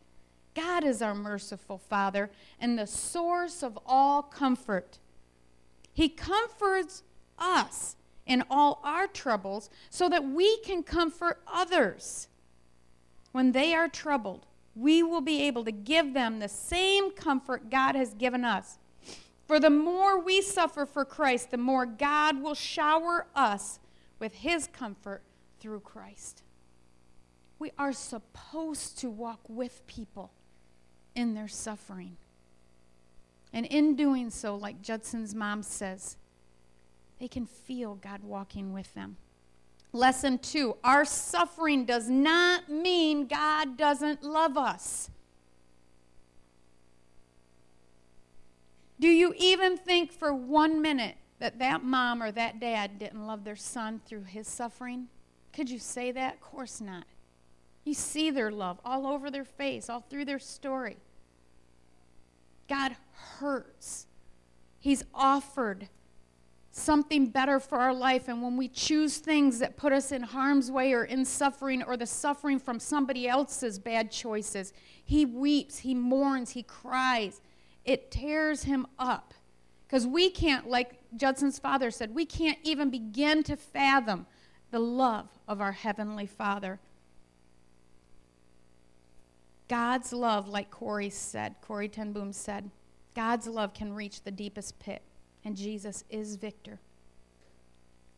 [0.55, 4.99] God is our merciful Father and the source of all comfort.
[5.93, 7.05] He comforts
[7.39, 7.95] us
[8.27, 12.27] in all our troubles so that we can comfort others.
[13.31, 17.95] When they are troubled, we will be able to give them the same comfort God
[17.95, 18.79] has given us.
[19.47, 23.79] For the more we suffer for Christ, the more God will shower us
[24.19, 25.23] with his comfort
[25.61, 26.42] through Christ.
[27.59, 30.33] We are supposed to walk with people
[31.14, 32.16] in their suffering.
[33.53, 36.16] And in doing so, like Judson's mom says,
[37.19, 39.16] they can feel God walking with them.
[39.92, 45.09] Lesson two our suffering does not mean God doesn't love us.
[49.01, 53.45] Do you even think for one minute that that mom or that dad didn't love
[53.45, 55.09] their son through his suffering?
[55.57, 56.35] Could you say that?
[56.35, 57.07] Of course not.
[57.83, 60.99] You see their love all over their face, all through their story.
[62.69, 64.07] God hurts.
[64.79, 65.88] He's offered
[66.73, 68.29] something better for our life.
[68.29, 71.97] And when we choose things that put us in harm's way or in suffering or
[71.97, 77.40] the suffering from somebody else's bad choices, he weeps, he mourns, he cries.
[77.87, 79.33] It tears him up.
[79.87, 84.27] Because we can't, like Judson's father said, we can't even begin to fathom
[84.77, 86.79] the love of our Heavenly Father.
[89.69, 92.71] God's love, like Corrie said, Corrie ten Boom said,
[93.15, 95.01] God's love can reach the deepest pit
[95.47, 96.79] and Jesus is victor.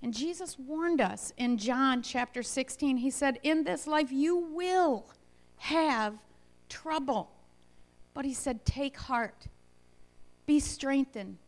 [0.03, 2.97] And Jesus warned us in John chapter 16.
[2.97, 5.07] He said, In this life you will
[5.59, 6.19] have
[6.69, 7.31] trouble.
[8.15, 9.47] But he said, Take heart,
[10.45, 11.39] be strengthened,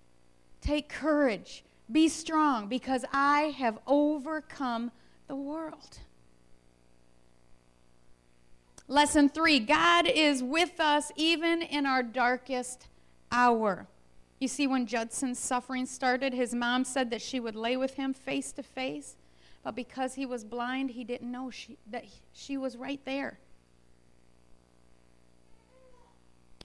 [0.61, 4.92] take courage, be strong, because I have overcome
[5.31, 5.99] the world.
[8.88, 12.88] Lesson three God is with us even in our darkest
[13.31, 13.87] hour.
[14.40, 18.12] You see, when Judson's suffering started, his mom said that she would lay with him
[18.12, 19.14] face to face,
[19.62, 23.38] but because he was blind, he didn't know she, that she was right there.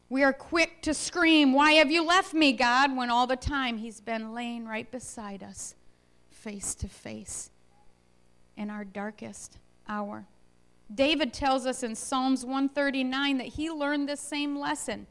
[0.10, 2.98] We are quick to scream, Why have you left me, God?
[2.98, 5.76] when all the time he's been laying right beside us,
[6.32, 7.52] face to face,
[8.58, 10.26] in our darkest hour.
[10.94, 15.08] David tells us in Psalms 139 that he learned this same lesson.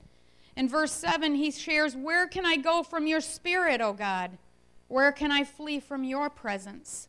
[0.56, 4.38] In verse 7, he shares, Where can I go from your spirit, O God?
[4.88, 7.08] Where can I flee from your presence?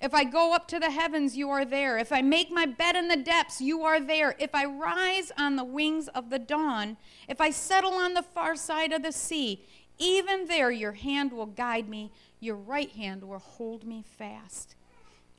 [0.00, 1.96] If I go up to the heavens, you are there.
[1.96, 4.34] If I make my bed in the depths, you are there.
[4.40, 6.96] If I rise on the wings of the dawn,
[7.28, 9.64] if I settle on the far side of the sea,
[9.98, 12.10] even there your hand will guide me,
[12.40, 14.74] your right hand will hold me fast.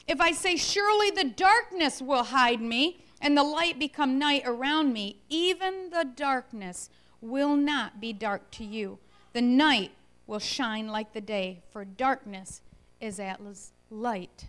[0.08, 4.92] If I say, Surely the darkness will hide me, and the light become night around
[4.92, 6.90] me, even the darkness
[7.22, 9.00] will not be dark to you.
[9.32, 9.92] The night
[10.28, 12.62] will shine like the day, for darkness
[13.00, 14.48] is as light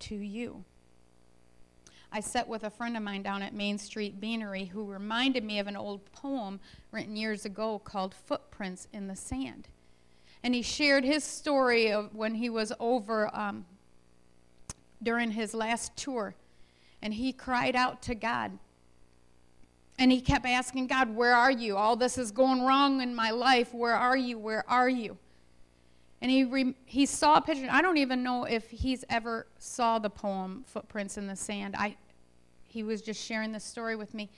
[0.00, 0.64] to you.
[2.10, 5.58] I sat with a friend of mine down at Main Street Beanery who reminded me
[5.58, 6.58] of an old poem
[6.90, 9.68] written years ago called Footprints in the Sand.
[10.42, 13.66] And he shared his story of when he was over um,
[15.02, 16.34] during his last tour.
[17.00, 18.58] And he cried out to God.
[19.98, 21.76] And he kept asking God, Where are you?
[21.76, 23.74] All this is going wrong in my life.
[23.74, 24.38] Where are you?
[24.38, 25.16] Where are you?
[26.20, 27.68] And he, re- he saw a picture.
[27.70, 31.76] I don't even know if he's ever saw the poem Footprints in the Sand.
[31.76, 31.96] I,
[32.66, 34.30] he was just sharing this story with me.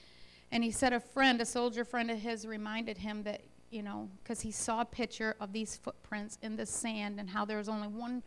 [0.53, 3.41] And he said a friend, a soldier friend of his, reminded him that,
[3.71, 7.45] you know, because he saw a picture of these footprints in the sand and how
[7.45, 8.23] there was only one,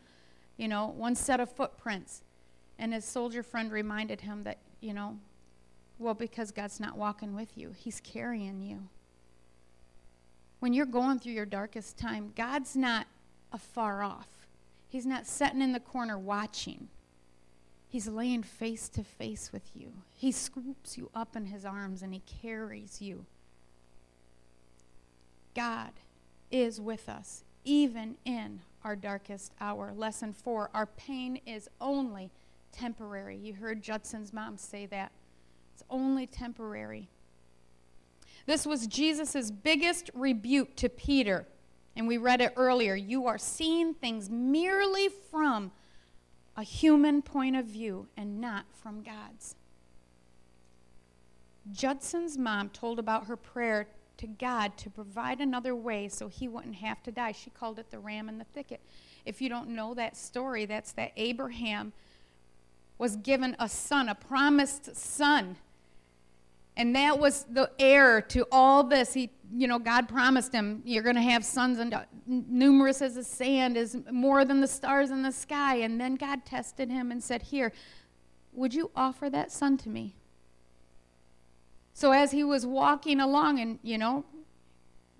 [0.57, 2.23] you know, one set of footprints.
[2.77, 5.17] And his soldier friend reminded him that, you know,
[5.99, 8.89] well, because God's not walking with you, He's carrying you.
[10.59, 13.07] When you're going through your darkest time, God's not
[13.51, 14.27] afar off.
[14.87, 16.87] He's not sitting in the corner watching.
[17.87, 19.93] He's laying face to face with you.
[20.15, 23.25] He scoops you up in his arms and he carries you.
[25.53, 25.91] God
[26.49, 29.93] is with us, even in our darkest hour.
[29.95, 32.31] Lesson four our pain is only
[32.71, 33.37] temporary.
[33.37, 35.11] You heard Judson's mom say that.
[35.73, 37.09] It's only temporary.
[38.45, 41.47] This was Jesus' biggest rebuke to Peter
[41.95, 42.95] and we read it earlier.
[42.95, 45.71] You are seeing things merely from
[46.55, 49.55] a human point of view and not from God's.
[51.71, 56.75] Judson's mom told about her prayer to God to provide another way so he wouldn't
[56.75, 57.31] have to die.
[57.31, 58.81] She called it the ram in the thicket.
[59.25, 61.93] If you don't know that story, that's that Abraham
[62.97, 65.57] was given a son, a promised son.
[66.75, 69.13] And that was the heir to all this.
[69.13, 71.95] He you know, God promised him, you're going to have sons and
[72.25, 75.75] numerous as the sand, is more than the stars in the sky.
[75.75, 77.71] And then God tested him and said, Here,
[78.51, 80.15] would you offer that son to me?
[81.93, 84.25] So as he was walking along, and, you know,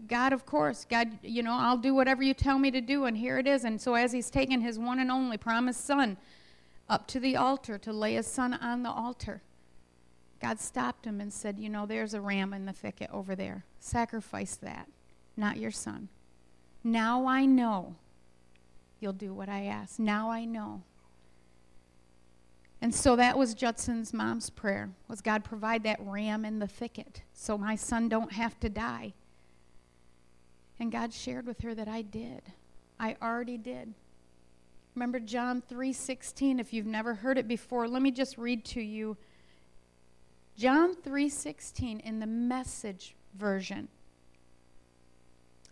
[0.08, 3.18] God, of course, God, you know, I'll do whatever you tell me to do, and
[3.18, 3.64] here it is.
[3.64, 6.18] And so as he's taking his one and only promised son
[6.90, 9.42] up to the altar to lay his son on the altar,
[10.42, 13.66] God stopped him and said, You know, there's a ram in the thicket over there.
[13.80, 14.90] Sacrifice that,
[15.38, 16.10] not your son.
[16.84, 17.96] Now I know
[19.00, 20.00] you'll do what I ask.
[20.00, 20.84] Now I know.
[22.84, 27.22] And so that was Judson's mom's prayer was God provide that ram in the thicket
[27.32, 29.14] so my son don't have to die.
[30.82, 32.42] And God shared with her that I did.
[33.00, 33.94] I already did.
[34.96, 39.16] Remember John 3:16 if you've never heard it before, let me just read to you
[40.58, 43.88] John 3:16 in the message version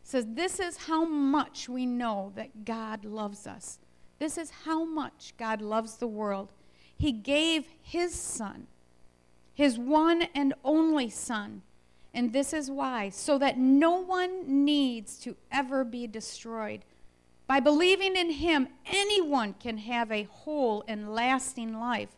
[0.02, 3.80] says this is how much we know that God loves us.
[4.18, 6.54] This is how much God loves the world.
[7.02, 8.68] He gave his son,
[9.56, 11.64] his one and only son.
[12.14, 16.86] And this is why, so that no one needs to ever be destroyed.
[17.48, 22.10] By believing in him, anyone can have a whole and lasting life.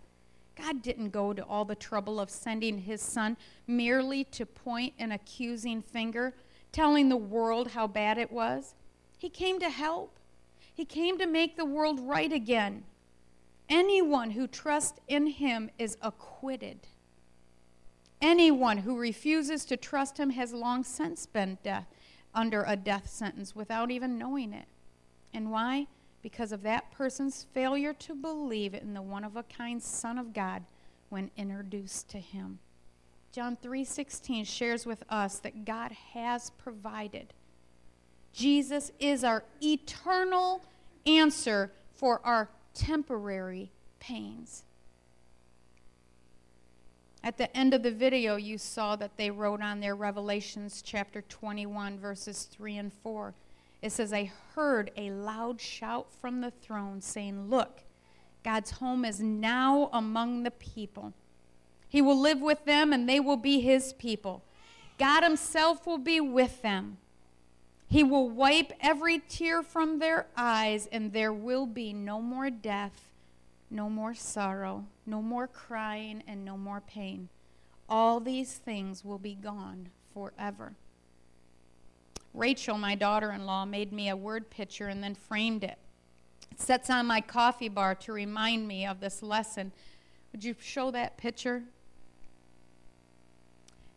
[0.61, 5.13] God didn't go to all the trouble of sending his son merely to point an
[5.13, 6.33] accusing finger,
[6.73, 8.75] telling the world how bad it was.
[9.17, 10.19] He came to help,
[10.73, 12.83] he came to make the world right again.
[13.73, 16.87] Anyone who trusts in him is acquitted.
[18.21, 21.87] Anyone who refuses to trust him has long since been death,
[22.35, 24.67] under a death sentence without even knowing it.
[25.33, 25.87] And why?
[26.23, 30.33] because of that person's failure to believe in the one of a kind Son of
[30.33, 30.63] God
[31.09, 32.59] when introduced to him.
[33.31, 37.33] John 3:16 shares with us that God has provided.
[38.31, 40.63] Jesus is our eternal
[41.05, 44.63] answer for our temporary pains.
[47.23, 51.21] At the end of the video, you saw that they wrote on there Revelations chapter
[51.21, 53.33] 21, verses 3 and 4.
[53.81, 57.83] It says, I heard a loud shout from the throne saying, Look,
[58.43, 61.13] God's home is now among the people.
[61.87, 64.43] He will live with them and they will be his people.
[64.97, 66.97] God himself will be with them.
[67.93, 73.11] He will wipe every tear from their eyes, and there will be no more death,
[73.69, 77.29] no more sorrow, no more crying, and no more pain.
[77.87, 80.73] All these things will be gone forever.
[82.33, 85.77] Rachel, my daughter in law, made me a word picture and then framed it.
[86.51, 89.71] It sits on my coffee bar to remind me of this lesson.
[90.31, 91.61] Would you show that picture?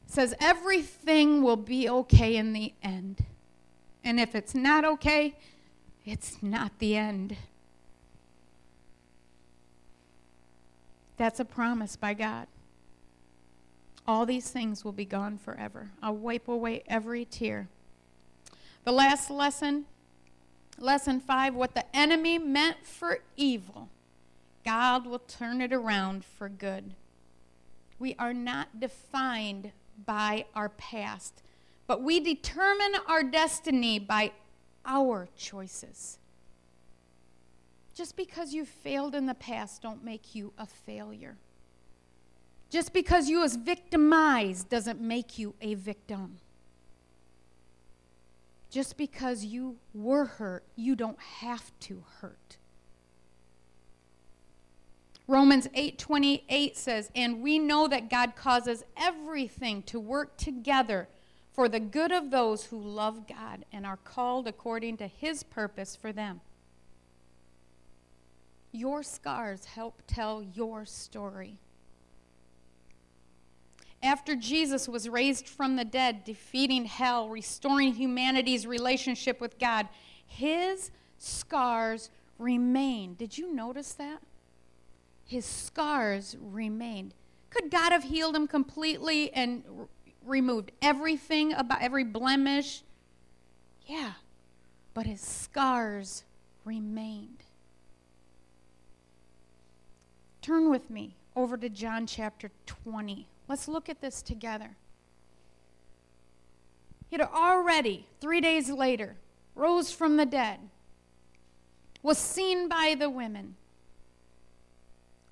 [0.06, 3.24] It says, Everything will be okay in the end.
[4.06, 5.34] And if it's not okay,
[6.04, 7.36] it's not the end.
[11.16, 12.46] That's a promise by God.
[14.06, 15.90] All these things will be gone forever.
[16.00, 17.66] I'll wipe away every tear.
[18.84, 19.86] The last lesson,
[20.78, 23.88] lesson five what the enemy meant for evil,
[24.64, 26.94] God will turn it around for good.
[27.98, 29.72] We are not defined
[30.06, 31.42] by our past,
[31.86, 34.32] but we determine our destiny by
[34.84, 36.18] our choices.
[37.94, 41.36] Just because you failed in the past don't make you a failure.
[42.68, 46.38] Just because you was victimized doesn't make you a victim.
[48.70, 52.58] Just because you were hurt, you don't have to hurt.
[55.28, 61.08] Romans 8:28 says, "And we know that God causes everything to work together
[61.56, 65.96] for the good of those who love God and are called according to his purpose
[65.96, 66.42] for them."
[68.72, 71.58] Your scars help tell your story.
[74.02, 79.88] After Jesus was raised from the dead, defeating hell, restoring humanity's relationship with God,
[80.26, 83.16] his scars remained.
[83.16, 84.20] Did you notice that?
[85.24, 87.14] His scars remained.
[87.48, 89.88] Could God have healed him completely and
[90.26, 92.82] removed everything about every blemish?
[93.86, 94.12] Yeah,
[94.94, 96.24] but his scars
[96.64, 97.44] remained.
[100.42, 103.26] Turn with me over to John chapter 20.
[103.48, 104.76] Let's look at this together.
[107.08, 109.16] He had already, three days later,
[109.54, 110.58] rose from the dead,
[112.02, 113.56] was seen by the women,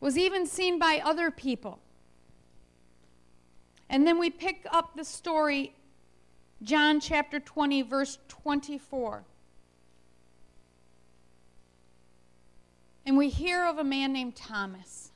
[0.00, 1.80] was even seen by other people.
[3.88, 5.74] And then we pick up the story,
[6.62, 9.24] John chapter 20, verse 24.
[13.06, 15.10] And we hear of a man named Thomas.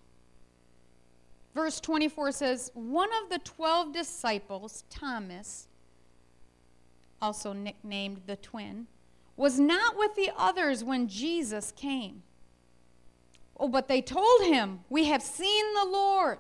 [1.55, 5.67] Verse 24 says, One of the twelve disciples, Thomas,
[7.21, 8.87] also nicknamed the twin,
[9.37, 12.23] was not with the others when Jesus came.
[13.59, 16.39] Oh, but they told him, We have seen the Lord.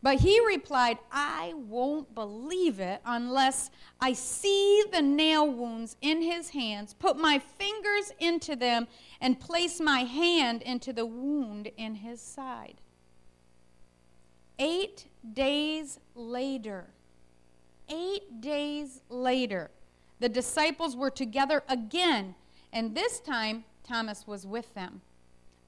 [0.00, 3.70] But he replied, I won't believe it unless
[4.00, 8.86] I see the nail wounds in his hands, put my fingers into them,
[9.20, 12.80] and place my hand into the wound in his side.
[14.60, 16.90] Eight days later,
[17.88, 19.70] eight days later,
[20.20, 22.36] the disciples were together again,
[22.72, 25.00] and this time Thomas was with them.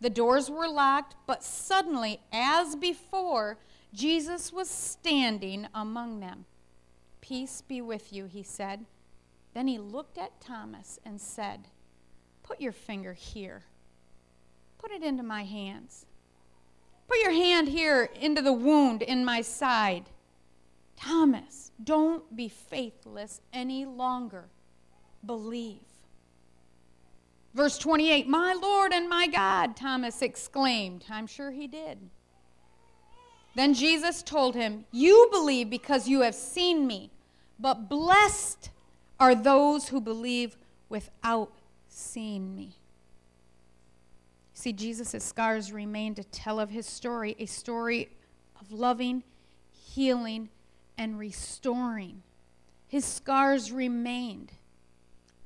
[0.00, 3.58] The doors were locked, but suddenly, as before,
[3.92, 6.44] Jesus was standing among them.
[7.20, 8.86] Peace be with you, he said.
[9.54, 11.68] Then he looked at Thomas and said,
[12.42, 13.64] Put your finger here.
[14.78, 16.06] Put it into my hands.
[17.08, 20.04] Put your hand here into the wound in my side.
[20.96, 24.48] Thomas, don't be faithless any longer.
[25.24, 25.80] Believe.
[27.54, 31.04] Verse 28 My Lord and my God, Thomas exclaimed.
[31.10, 31.98] I'm sure he did.
[33.54, 37.10] Then Jesus told him, You believe because you have seen me,
[37.58, 38.70] but blessed
[39.18, 40.56] are those who believe
[40.88, 41.52] without
[41.88, 42.76] seeing me.
[44.54, 48.10] See, Jesus' scars remain to tell of his story, a story
[48.60, 49.22] of loving,
[49.70, 50.50] healing,
[50.98, 52.22] and restoring.
[52.86, 54.52] His scars remained.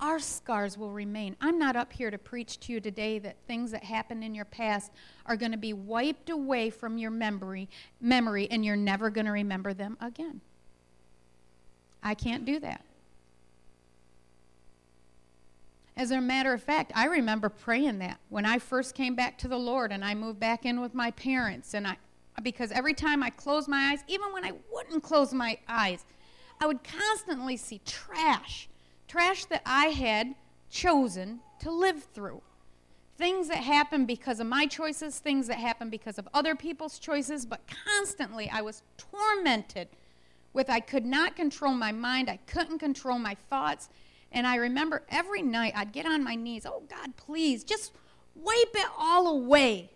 [0.04, 1.34] Our scars will remain.
[1.40, 4.44] I'm not up here to preach to you today that things that happened in your
[4.44, 4.92] past
[5.24, 7.70] are going to be wiped away from your memory,
[8.02, 10.42] memory and you're never going to remember them again.
[12.02, 12.84] I can't do that.
[15.96, 19.48] As a matter of fact, I remember praying that when I first came back to
[19.48, 21.96] the Lord and I moved back in with my parents and I
[22.42, 26.04] because every time I closed my eyes, even when I wouldn't close my eyes,
[26.60, 28.68] I would constantly see trash,
[29.14, 30.34] trash that I had
[30.68, 32.42] chosen to live through.
[33.16, 37.46] things that happened because of my choices, things that happened because of other people's choices,
[37.46, 39.86] but constantly I was tormented
[40.52, 43.88] with I could not control my mind, I couldn't control my thoughts.
[44.32, 47.92] And I remember every night I'd get on my knees, oh God, please, just
[48.34, 49.90] wipe it all away.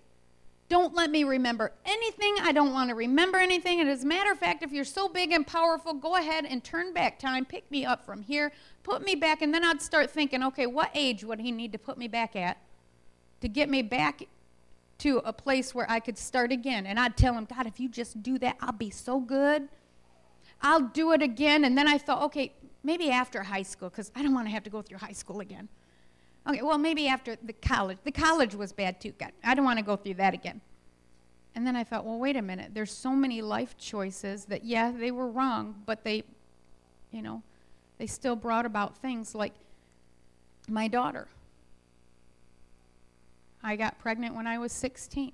[0.69, 2.37] Don't let me remember anything.
[2.43, 3.81] I don't want to remember anything.
[3.81, 6.62] And as a matter of fact, if you're so big and powerful, go ahead and
[6.62, 8.53] turn back time, pick me up from here,
[8.83, 9.41] put me back.
[9.41, 12.37] And then I'd start thinking, okay, what age would he need to put me back
[12.37, 12.59] at
[13.41, 14.23] to get me back
[14.99, 16.85] to a place where I could start again?
[16.85, 19.69] And I'd tell him, God, if you just do that, I'll be so good.
[20.61, 21.64] I'll do it again.
[21.64, 22.53] And then I thought, okay,
[22.83, 25.41] maybe after high school, because I don't want to have to go through high school
[25.41, 25.71] again.
[26.49, 27.99] Okay, well, maybe after the college.
[28.05, 29.12] The college was bad too.
[29.18, 30.61] God, I don't want to go through that again.
[31.55, 32.70] And then I thought, well, wait a minute.
[32.72, 36.24] There's so many life choices that, yeah, they were wrong, but they,
[37.11, 37.42] you know,
[37.99, 39.53] they still brought about things like
[40.68, 41.26] my daughter.
[43.62, 45.32] I got pregnant when I was 16,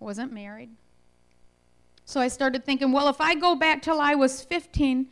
[0.00, 0.70] wasn't married.
[2.04, 5.06] So I started thinking, well, if I go back till I was 15,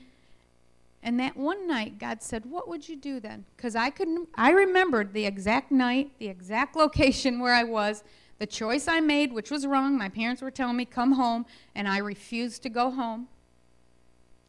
[1.02, 3.44] and that one night, God said, What would you do then?
[3.56, 8.02] Because I couldn't, I remembered the exact night, the exact location where I was,
[8.38, 9.96] the choice I made, which was wrong.
[9.96, 13.28] My parents were telling me, Come home, and I refused to go home.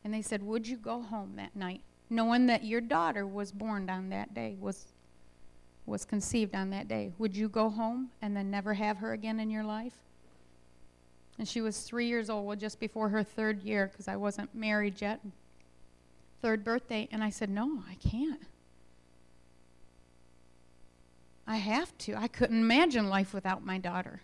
[0.04, 1.82] And they said, Would you go home that night?
[2.10, 4.88] Knowing that your daughter was born on that day, was,
[5.86, 7.12] was conceived on that day.
[7.20, 9.94] Would you go home and then never have her again in your life?
[11.38, 15.00] And she was three years old, just before her third year, because I wasn't married
[15.00, 15.22] yet
[16.42, 17.08] third birthday.
[17.12, 18.42] And I said, No, I can't.
[21.48, 22.16] I have to.
[22.16, 24.22] I couldn't imagine life without my daughter.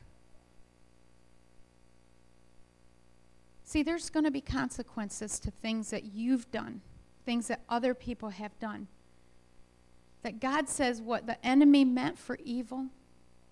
[3.64, 6.82] See, there's going to be consequences to things that you've done,
[7.26, 8.88] things that other people have done.
[10.22, 12.88] That God says what the enemy meant for evil,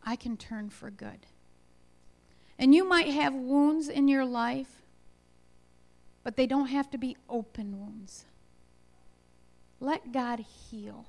[0.03, 1.25] I can turn for good.
[2.59, 4.83] And you might have wounds in your life,
[6.23, 8.25] but they don't have to be open wounds.
[9.83, 11.07] Let God heal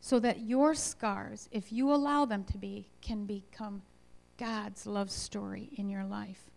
[0.00, 3.82] so that your scars, if you allow them to be, can become
[4.38, 6.52] God's love story in your life.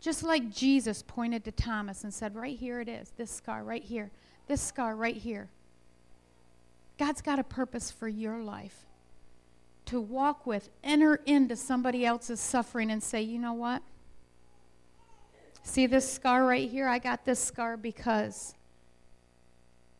[0.00, 3.84] Just like Jesus pointed to Thomas and said, Right here it is, this scar right
[3.84, 4.10] here,
[4.46, 5.50] this scar right here.
[6.98, 8.86] God's got a purpose for your life
[9.84, 13.82] to walk with, enter into somebody else's suffering and say, You know what?
[15.62, 16.88] See this scar right here?
[16.88, 18.54] I got this scar because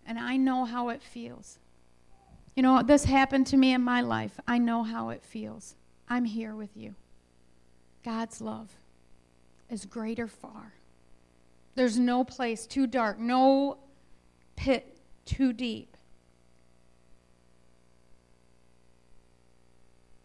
[0.08, 1.58] and I know how it feels.
[2.56, 4.40] You know, this happened to me in my life.
[4.48, 5.76] I know how it feels.
[6.08, 6.94] I'm here with you.
[8.02, 8.70] God's love
[9.70, 10.72] is greater far.
[11.74, 13.76] There's no place too dark, no
[14.56, 14.96] pit
[15.26, 15.94] too deep.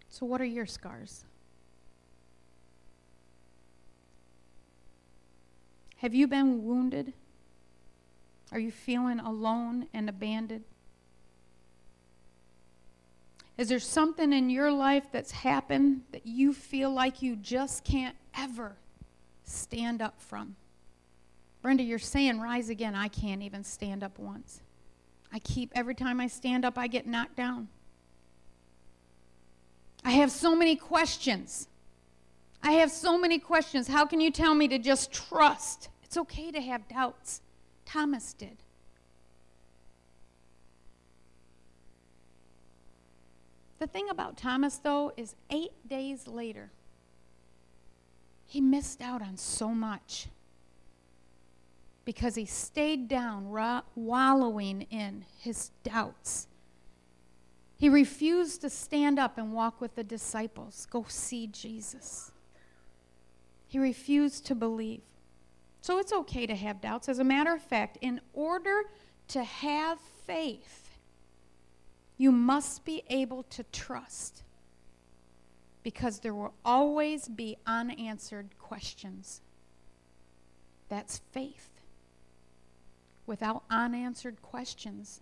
[0.10, 1.26] So, what are your scars?
[5.98, 7.14] Have you been wounded?
[8.54, 10.64] Are you feeling alone and abandoned?
[13.58, 18.16] Is there something in your life that's happened that you feel like you just can't
[18.38, 18.76] ever
[19.44, 20.56] stand up from?
[21.64, 22.94] Brenda, you're saying rise again.
[22.94, 24.62] I can't even stand up once.
[25.32, 27.70] I keep, every time I stand up, I get knocked down.
[30.06, 31.68] I have so many questions.
[32.62, 33.88] I have so many questions.
[33.88, 35.90] How can you tell me to just trust?
[36.04, 37.42] It's okay to have doubts.
[37.86, 38.58] Thomas did.
[43.80, 46.72] The thing about Thomas, though, is eight days later,
[48.46, 50.28] he missed out on so much
[52.06, 53.50] because he stayed down,
[53.96, 56.48] wallowing in his doubts.
[57.78, 62.32] He refused to stand up and walk with the disciples, go see Jesus.
[63.68, 65.02] He refused to believe.
[65.84, 67.10] So it's okay to have doubts.
[67.10, 68.84] As a matter of fact, in order
[69.28, 70.98] to have faith,
[72.18, 74.44] you must be able to trust
[75.84, 79.42] because there will always be unanswered questions.
[80.88, 81.82] That's faith.
[83.26, 85.20] Without unanswered questions,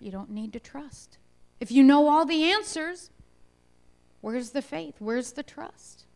[0.00, 1.18] you don't need to trust.
[1.60, 3.10] If you know all the answers,
[4.20, 4.96] where's the faith?
[4.98, 6.07] Where's the trust?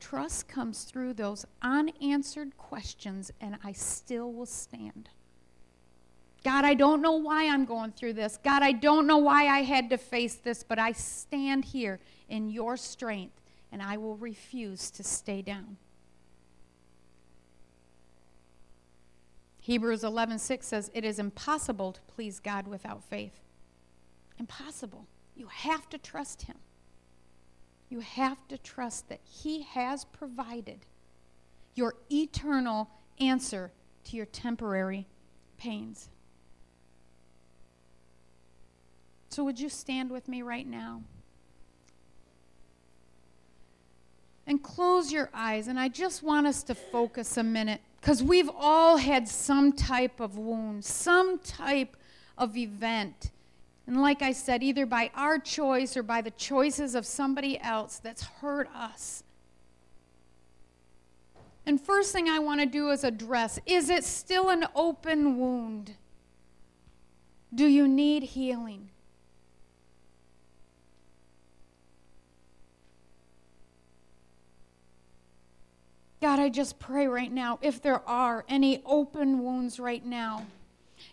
[0.00, 5.08] Trust comes through those unanswered questions, and I still will stand.
[6.44, 8.38] God, I don't know why I'm going through this.
[8.44, 12.50] God, I don't know why I had to face this, but I stand here in
[12.50, 13.40] your strength,
[13.72, 15.76] and I will refuse to stay down.
[19.58, 23.40] Hebrews 11:6 says it is impossible to please God without faith.
[24.38, 25.08] Impossible.
[25.34, 26.58] You have to trust him.
[27.88, 30.80] You have to trust that He has provided
[31.74, 33.70] your eternal answer
[34.04, 35.06] to your temporary
[35.56, 36.08] pains.
[39.28, 41.02] So, would you stand with me right now?
[44.46, 45.68] And close your eyes.
[45.68, 50.20] And I just want us to focus a minute because we've all had some type
[50.20, 51.96] of wound, some type
[52.38, 53.32] of event.
[53.86, 57.98] And like I said, either by our choice or by the choices of somebody else
[57.98, 59.22] that's hurt us.
[61.64, 65.94] And first thing I want to do is address is it still an open wound?
[67.54, 68.90] Do you need healing?
[76.20, 80.46] God, I just pray right now if there are any open wounds right now.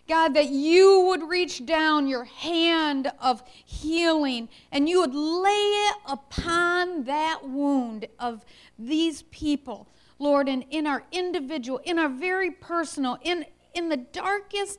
[0.06, 5.96] God, that you would reach down your hand of healing and you would lay it
[6.06, 8.44] upon that wound of
[8.78, 9.88] these people,
[10.18, 14.78] Lord, and in our individual, in our very personal, in, in the darkest,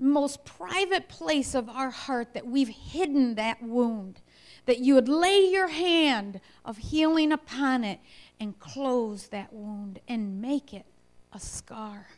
[0.00, 4.20] most private place of our heart, that we've hidden that wound,
[4.66, 8.00] that you would lay your hand of healing upon it
[8.40, 10.86] and close that wound and make it
[11.32, 12.08] a scar.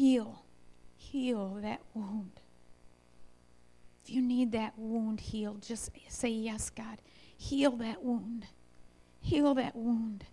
[0.00, 0.46] Heal,
[0.96, 2.40] heal that wound.
[4.02, 6.96] If you need that wound healed, just say, Yes, God.
[7.36, 8.46] Heal that wound.
[9.20, 10.24] Heal that wound.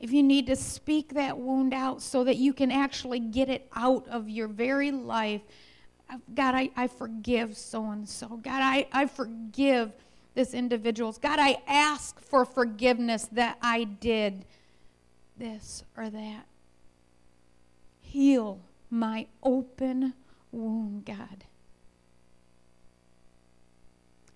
[0.00, 3.66] If you need to speak that wound out so that you can actually get it
[3.74, 5.40] out of your very life,
[6.10, 8.28] uh, God, I, I forgive so and so.
[8.28, 9.92] God, I, I forgive
[10.34, 11.16] this individual's.
[11.16, 14.44] God, I ask for forgiveness that I did
[15.38, 16.44] this or that.
[18.02, 18.60] Heal
[18.90, 20.14] my open
[20.52, 21.44] wound, God.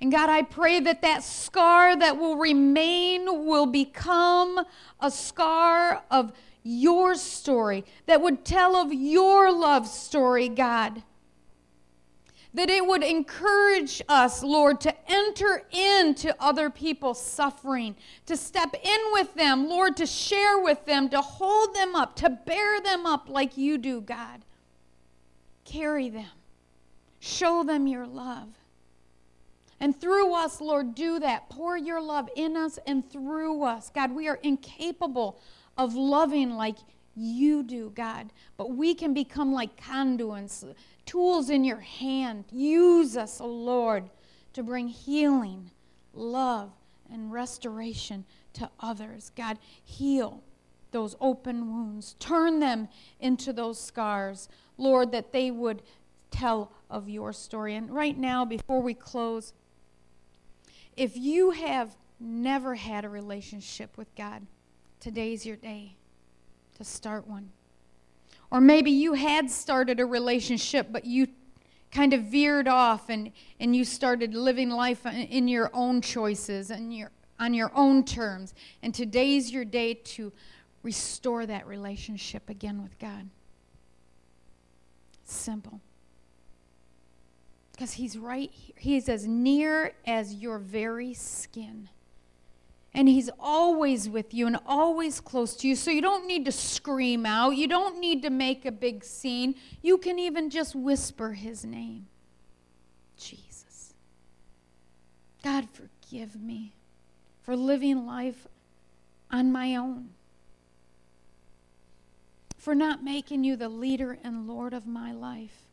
[0.01, 4.65] And God, I pray that that scar that will remain will become
[5.01, 6.33] a scar of
[6.63, 11.03] your story, that would tell of your love story, God
[12.55, 17.97] that it would encourage us, Lord, to enter into other people's suffering,
[18.27, 22.31] to step in with them, Lord, to share with them, to hold them up, to
[22.31, 24.45] bear them up like you do, God.
[25.65, 26.31] Carry them,
[27.19, 28.49] show them your love.
[29.81, 31.51] And through us, Lord, do that.
[31.51, 33.91] Pour your love in us and through us.
[33.91, 35.41] God, we are incapable
[35.77, 36.77] of loving like
[37.17, 40.65] you do, God, but we can become like conduits
[41.07, 42.45] tools in your hand.
[42.51, 44.11] Use us, O Lord,
[44.53, 45.71] to bring healing,
[46.13, 46.71] love,
[47.13, 48.25] and restoration
[48.55, 49.31] to others.
[49.37, 50.43] God, heal
[50.91, 52.89] those open wounds, turn them
[53.19, 54.49] into those scars,
[54.79, 55.83] Lord, that they would
[56.31, 57.75] tell of your story.
[57.75, 59.53] And right now, before we close,
[60.97, 64.47] if you have never had a relationship with God,
[65.01, 65.97] today's your day
[66.77, 67.51] to start one.
[68.55, 71.27] Or maybe you had started a relationship, but you
[71.91, 76.97] kind of veered off and, and you started living life in your own choices and
[76.97, 78.55] your, on your own terms.
[78.81, 80.33] And today's your day to
[80.85, 83.29] restore that relationship again with God.
[85.25, 85.81] simple.
[87.73, 88.77] Because He's right here.
[88.79, 91.89] He's as near as your very skin.
[92.95, 95.75] And He's always with you and always close to you.
[95.75, 97.51] So you don't need to scream out.
[97.51, 99.57] You don't need to make a big scene.
[99.83, 102.07] You can even just whisper His name
[103.17, 103.95] Jesus.
[105.43, 106.73] God, forgive me
[107.43, 108.47] for living life
[109.31, 110.11] on my own,
[112.57, 115.65] for not making you the leader and Lord of my life.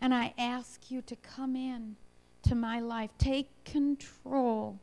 [0.00, 1.96] And I ask you to come in
[2.44, 4.78] to my life, take control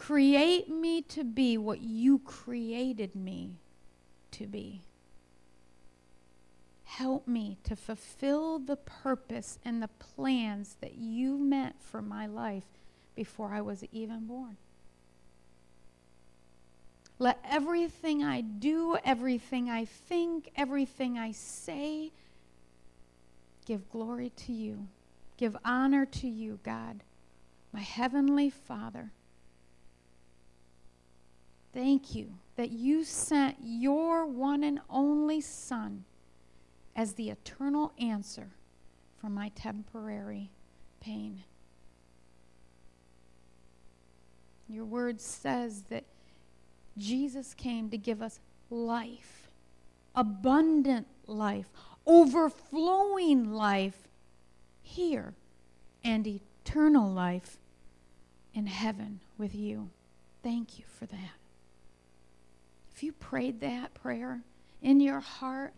[0.00, 3.56] Create me to be what you created me
[4.30, 4.80] to be.
[6.84, 12.64] Help me to fulfill the purpose and the plans that you meant for my life
[13.14, 14.56] before I was even born.
[17.18, 22.10] Let everything I do, everything I think, everything I say
[23.66, 24.88] give glory to you,
[25.36, 27.02] give honor to you, God,
[27.70, 29.12] my heavenly Father.
[31.72, 36.04] Thank you that you sent your one and only Son
[36.96, 38.48] as the eternal answer
[39.20, 40.50] for my temporary
[41.00, 41.44] pain.
[44.68, 46.04] Your word says that
[46.96, 49.50] Jesus came to give us life,
[50.14, 51.70] abundant life,
[52.06, 54.08] overflowing life
[54.82, 55.34] here,
[56.04, 57.58] and eternal life
[58.54, 59.90] in heaven with you.
[60.42, 61.39] Thank you for that.
[63.00, 64.42] If you prayed that prayer
[64.82, 65.72] in your heart,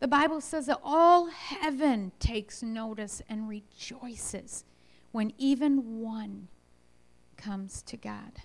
[0.00, 4.64] the Bible says that all heaven takes notice and rejoices
[5.12, 6.48] when even one
[7.36, 8.42] comes to God.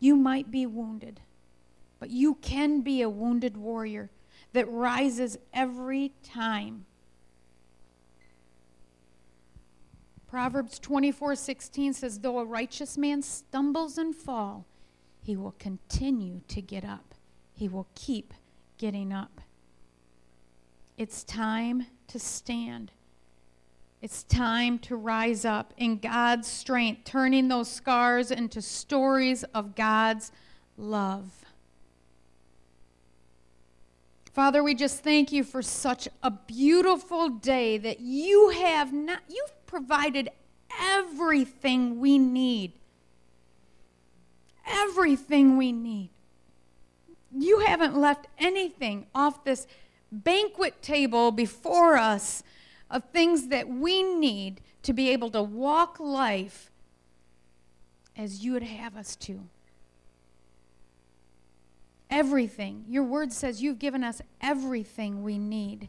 [0.00, 1.20] You might be wounded,
[2.00, 4.08] but you can be a wounded warrior
[4.54, 6.86] that rises every time.
[10.36, 14.66] Proverbs 24:16 says though a righteous man stumbles and fall,
[15.22, 17.14] he will continue to get up.
[17.54, 18.34] He will keep
[18.76, 19.40] getting up.
[20.98, 22.92] It's time to stand.
[24.02, 30.32] It's time to rise up in God's strength, turning those scars into stories of God's
[30.76, 31.46] love.
[34.34, 39.55] Father, we just thank you for such a beautiful day that you have not you've
[39.66, 40.28] provided
[40.80, 42.72] everything we need.
[44.66, 46.10] Everything we need.
[47.36, 49.66] You haven't left anything off this
[50.10, 52.42] banquet table before us
[52.90, 56.70] of things that we need to be able to walk life
[58.16, 59.48] as you would have us to.
[62.08, 62.84] Everything.
[62.88, 65.88] Your word says you've given us everything we need.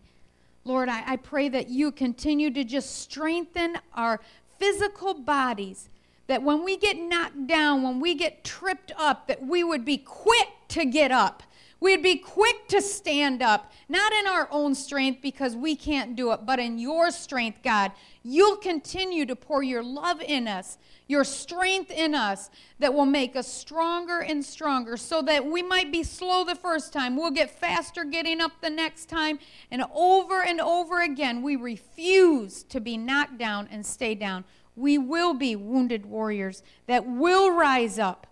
[0.67, 4.19] Lord, I, I pray that you continue to just strengthen our
[4.59, 5.89] physical bodies,
[6.27, 9.97] that when we get knocked down, when we get tripped up, that we would be
[9.97, 11.43] quick to get up
[11.79, 16.31] We'd be quick to stand up, not in our own strength because we can't do
[16.31, 17.91] it, but in your strength, God.
[18.23, 22.49] You'll continue to pour your love in us, your strength in us
[22.79, 26.91] that will make us stronger and stronger so that we might be slow the first
[26.91, 27.15] time.
[27.15, 29.37] We'll get faster getting up the next time.
[29.69, 34.45] And over and over again, we refuse to be knocked down and stay down.
[34.75, 38.27] We will be wounded warriors that will rise up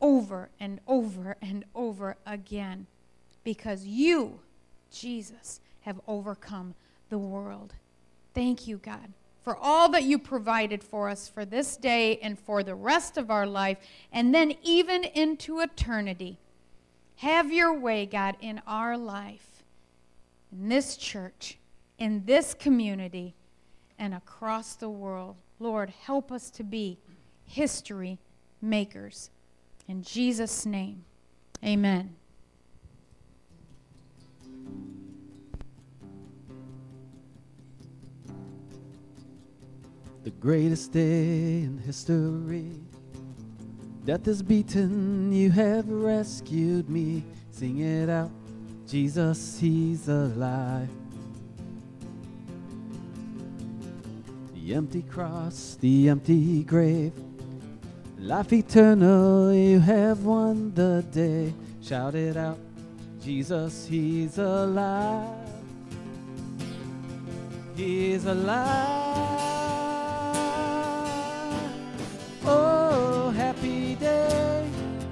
[0.00, 2.86] over and over and over again
[3.44, 4.40] because you,
[4.90, 6.74] Jesus, have overcome
[7.08, 7.74] the world.
[8.34, 12.62] Thank you, God, for all that you provided for us for this day and for
[12.62, 13.78] the rest of our life,
[14.12, 16.38] and then even into eternity.
[17.16, 19.64] Have your way, God, in our life,
[20.52, 21.58] in this church,
[21.98, 23.34] in this community,
[23.98, 25.36] and across the world.
[25.58, 26.98] Lord, help us to be
[27.44, 28.18] history
[28.62, 29.30] makers.
[29.88, 31.02] In Jesus' name,
[31.64, 32.14] amen.
[40.24, 42.70] The greatest day in history.
[44.04, 47.24] Death is beaten, you have rescued me.
[47.50, 48.30] Sing it out,
[48.86, 50.90] Jesus, He's alive.
[54.54, 57.14] The empty cross, the empty grave
[58.20, 61.54] Life eternal, you have won the day.
[61.80, 62.58] Shout it out,
[63.22, 65.28] Jesus, He's alive.
[67.76, 68.66] He's alive.
[72.44, 74.68] Oh, happy day,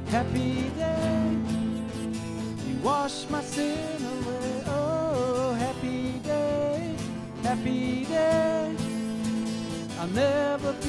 [0.08, 1.36] happy day.
[2.66, 4.62] You wash my sin away.
[4.66, 6.92] Oh, happy day,
[7.44, 8.74] happy day.
[10.00, 10.76] I'll never.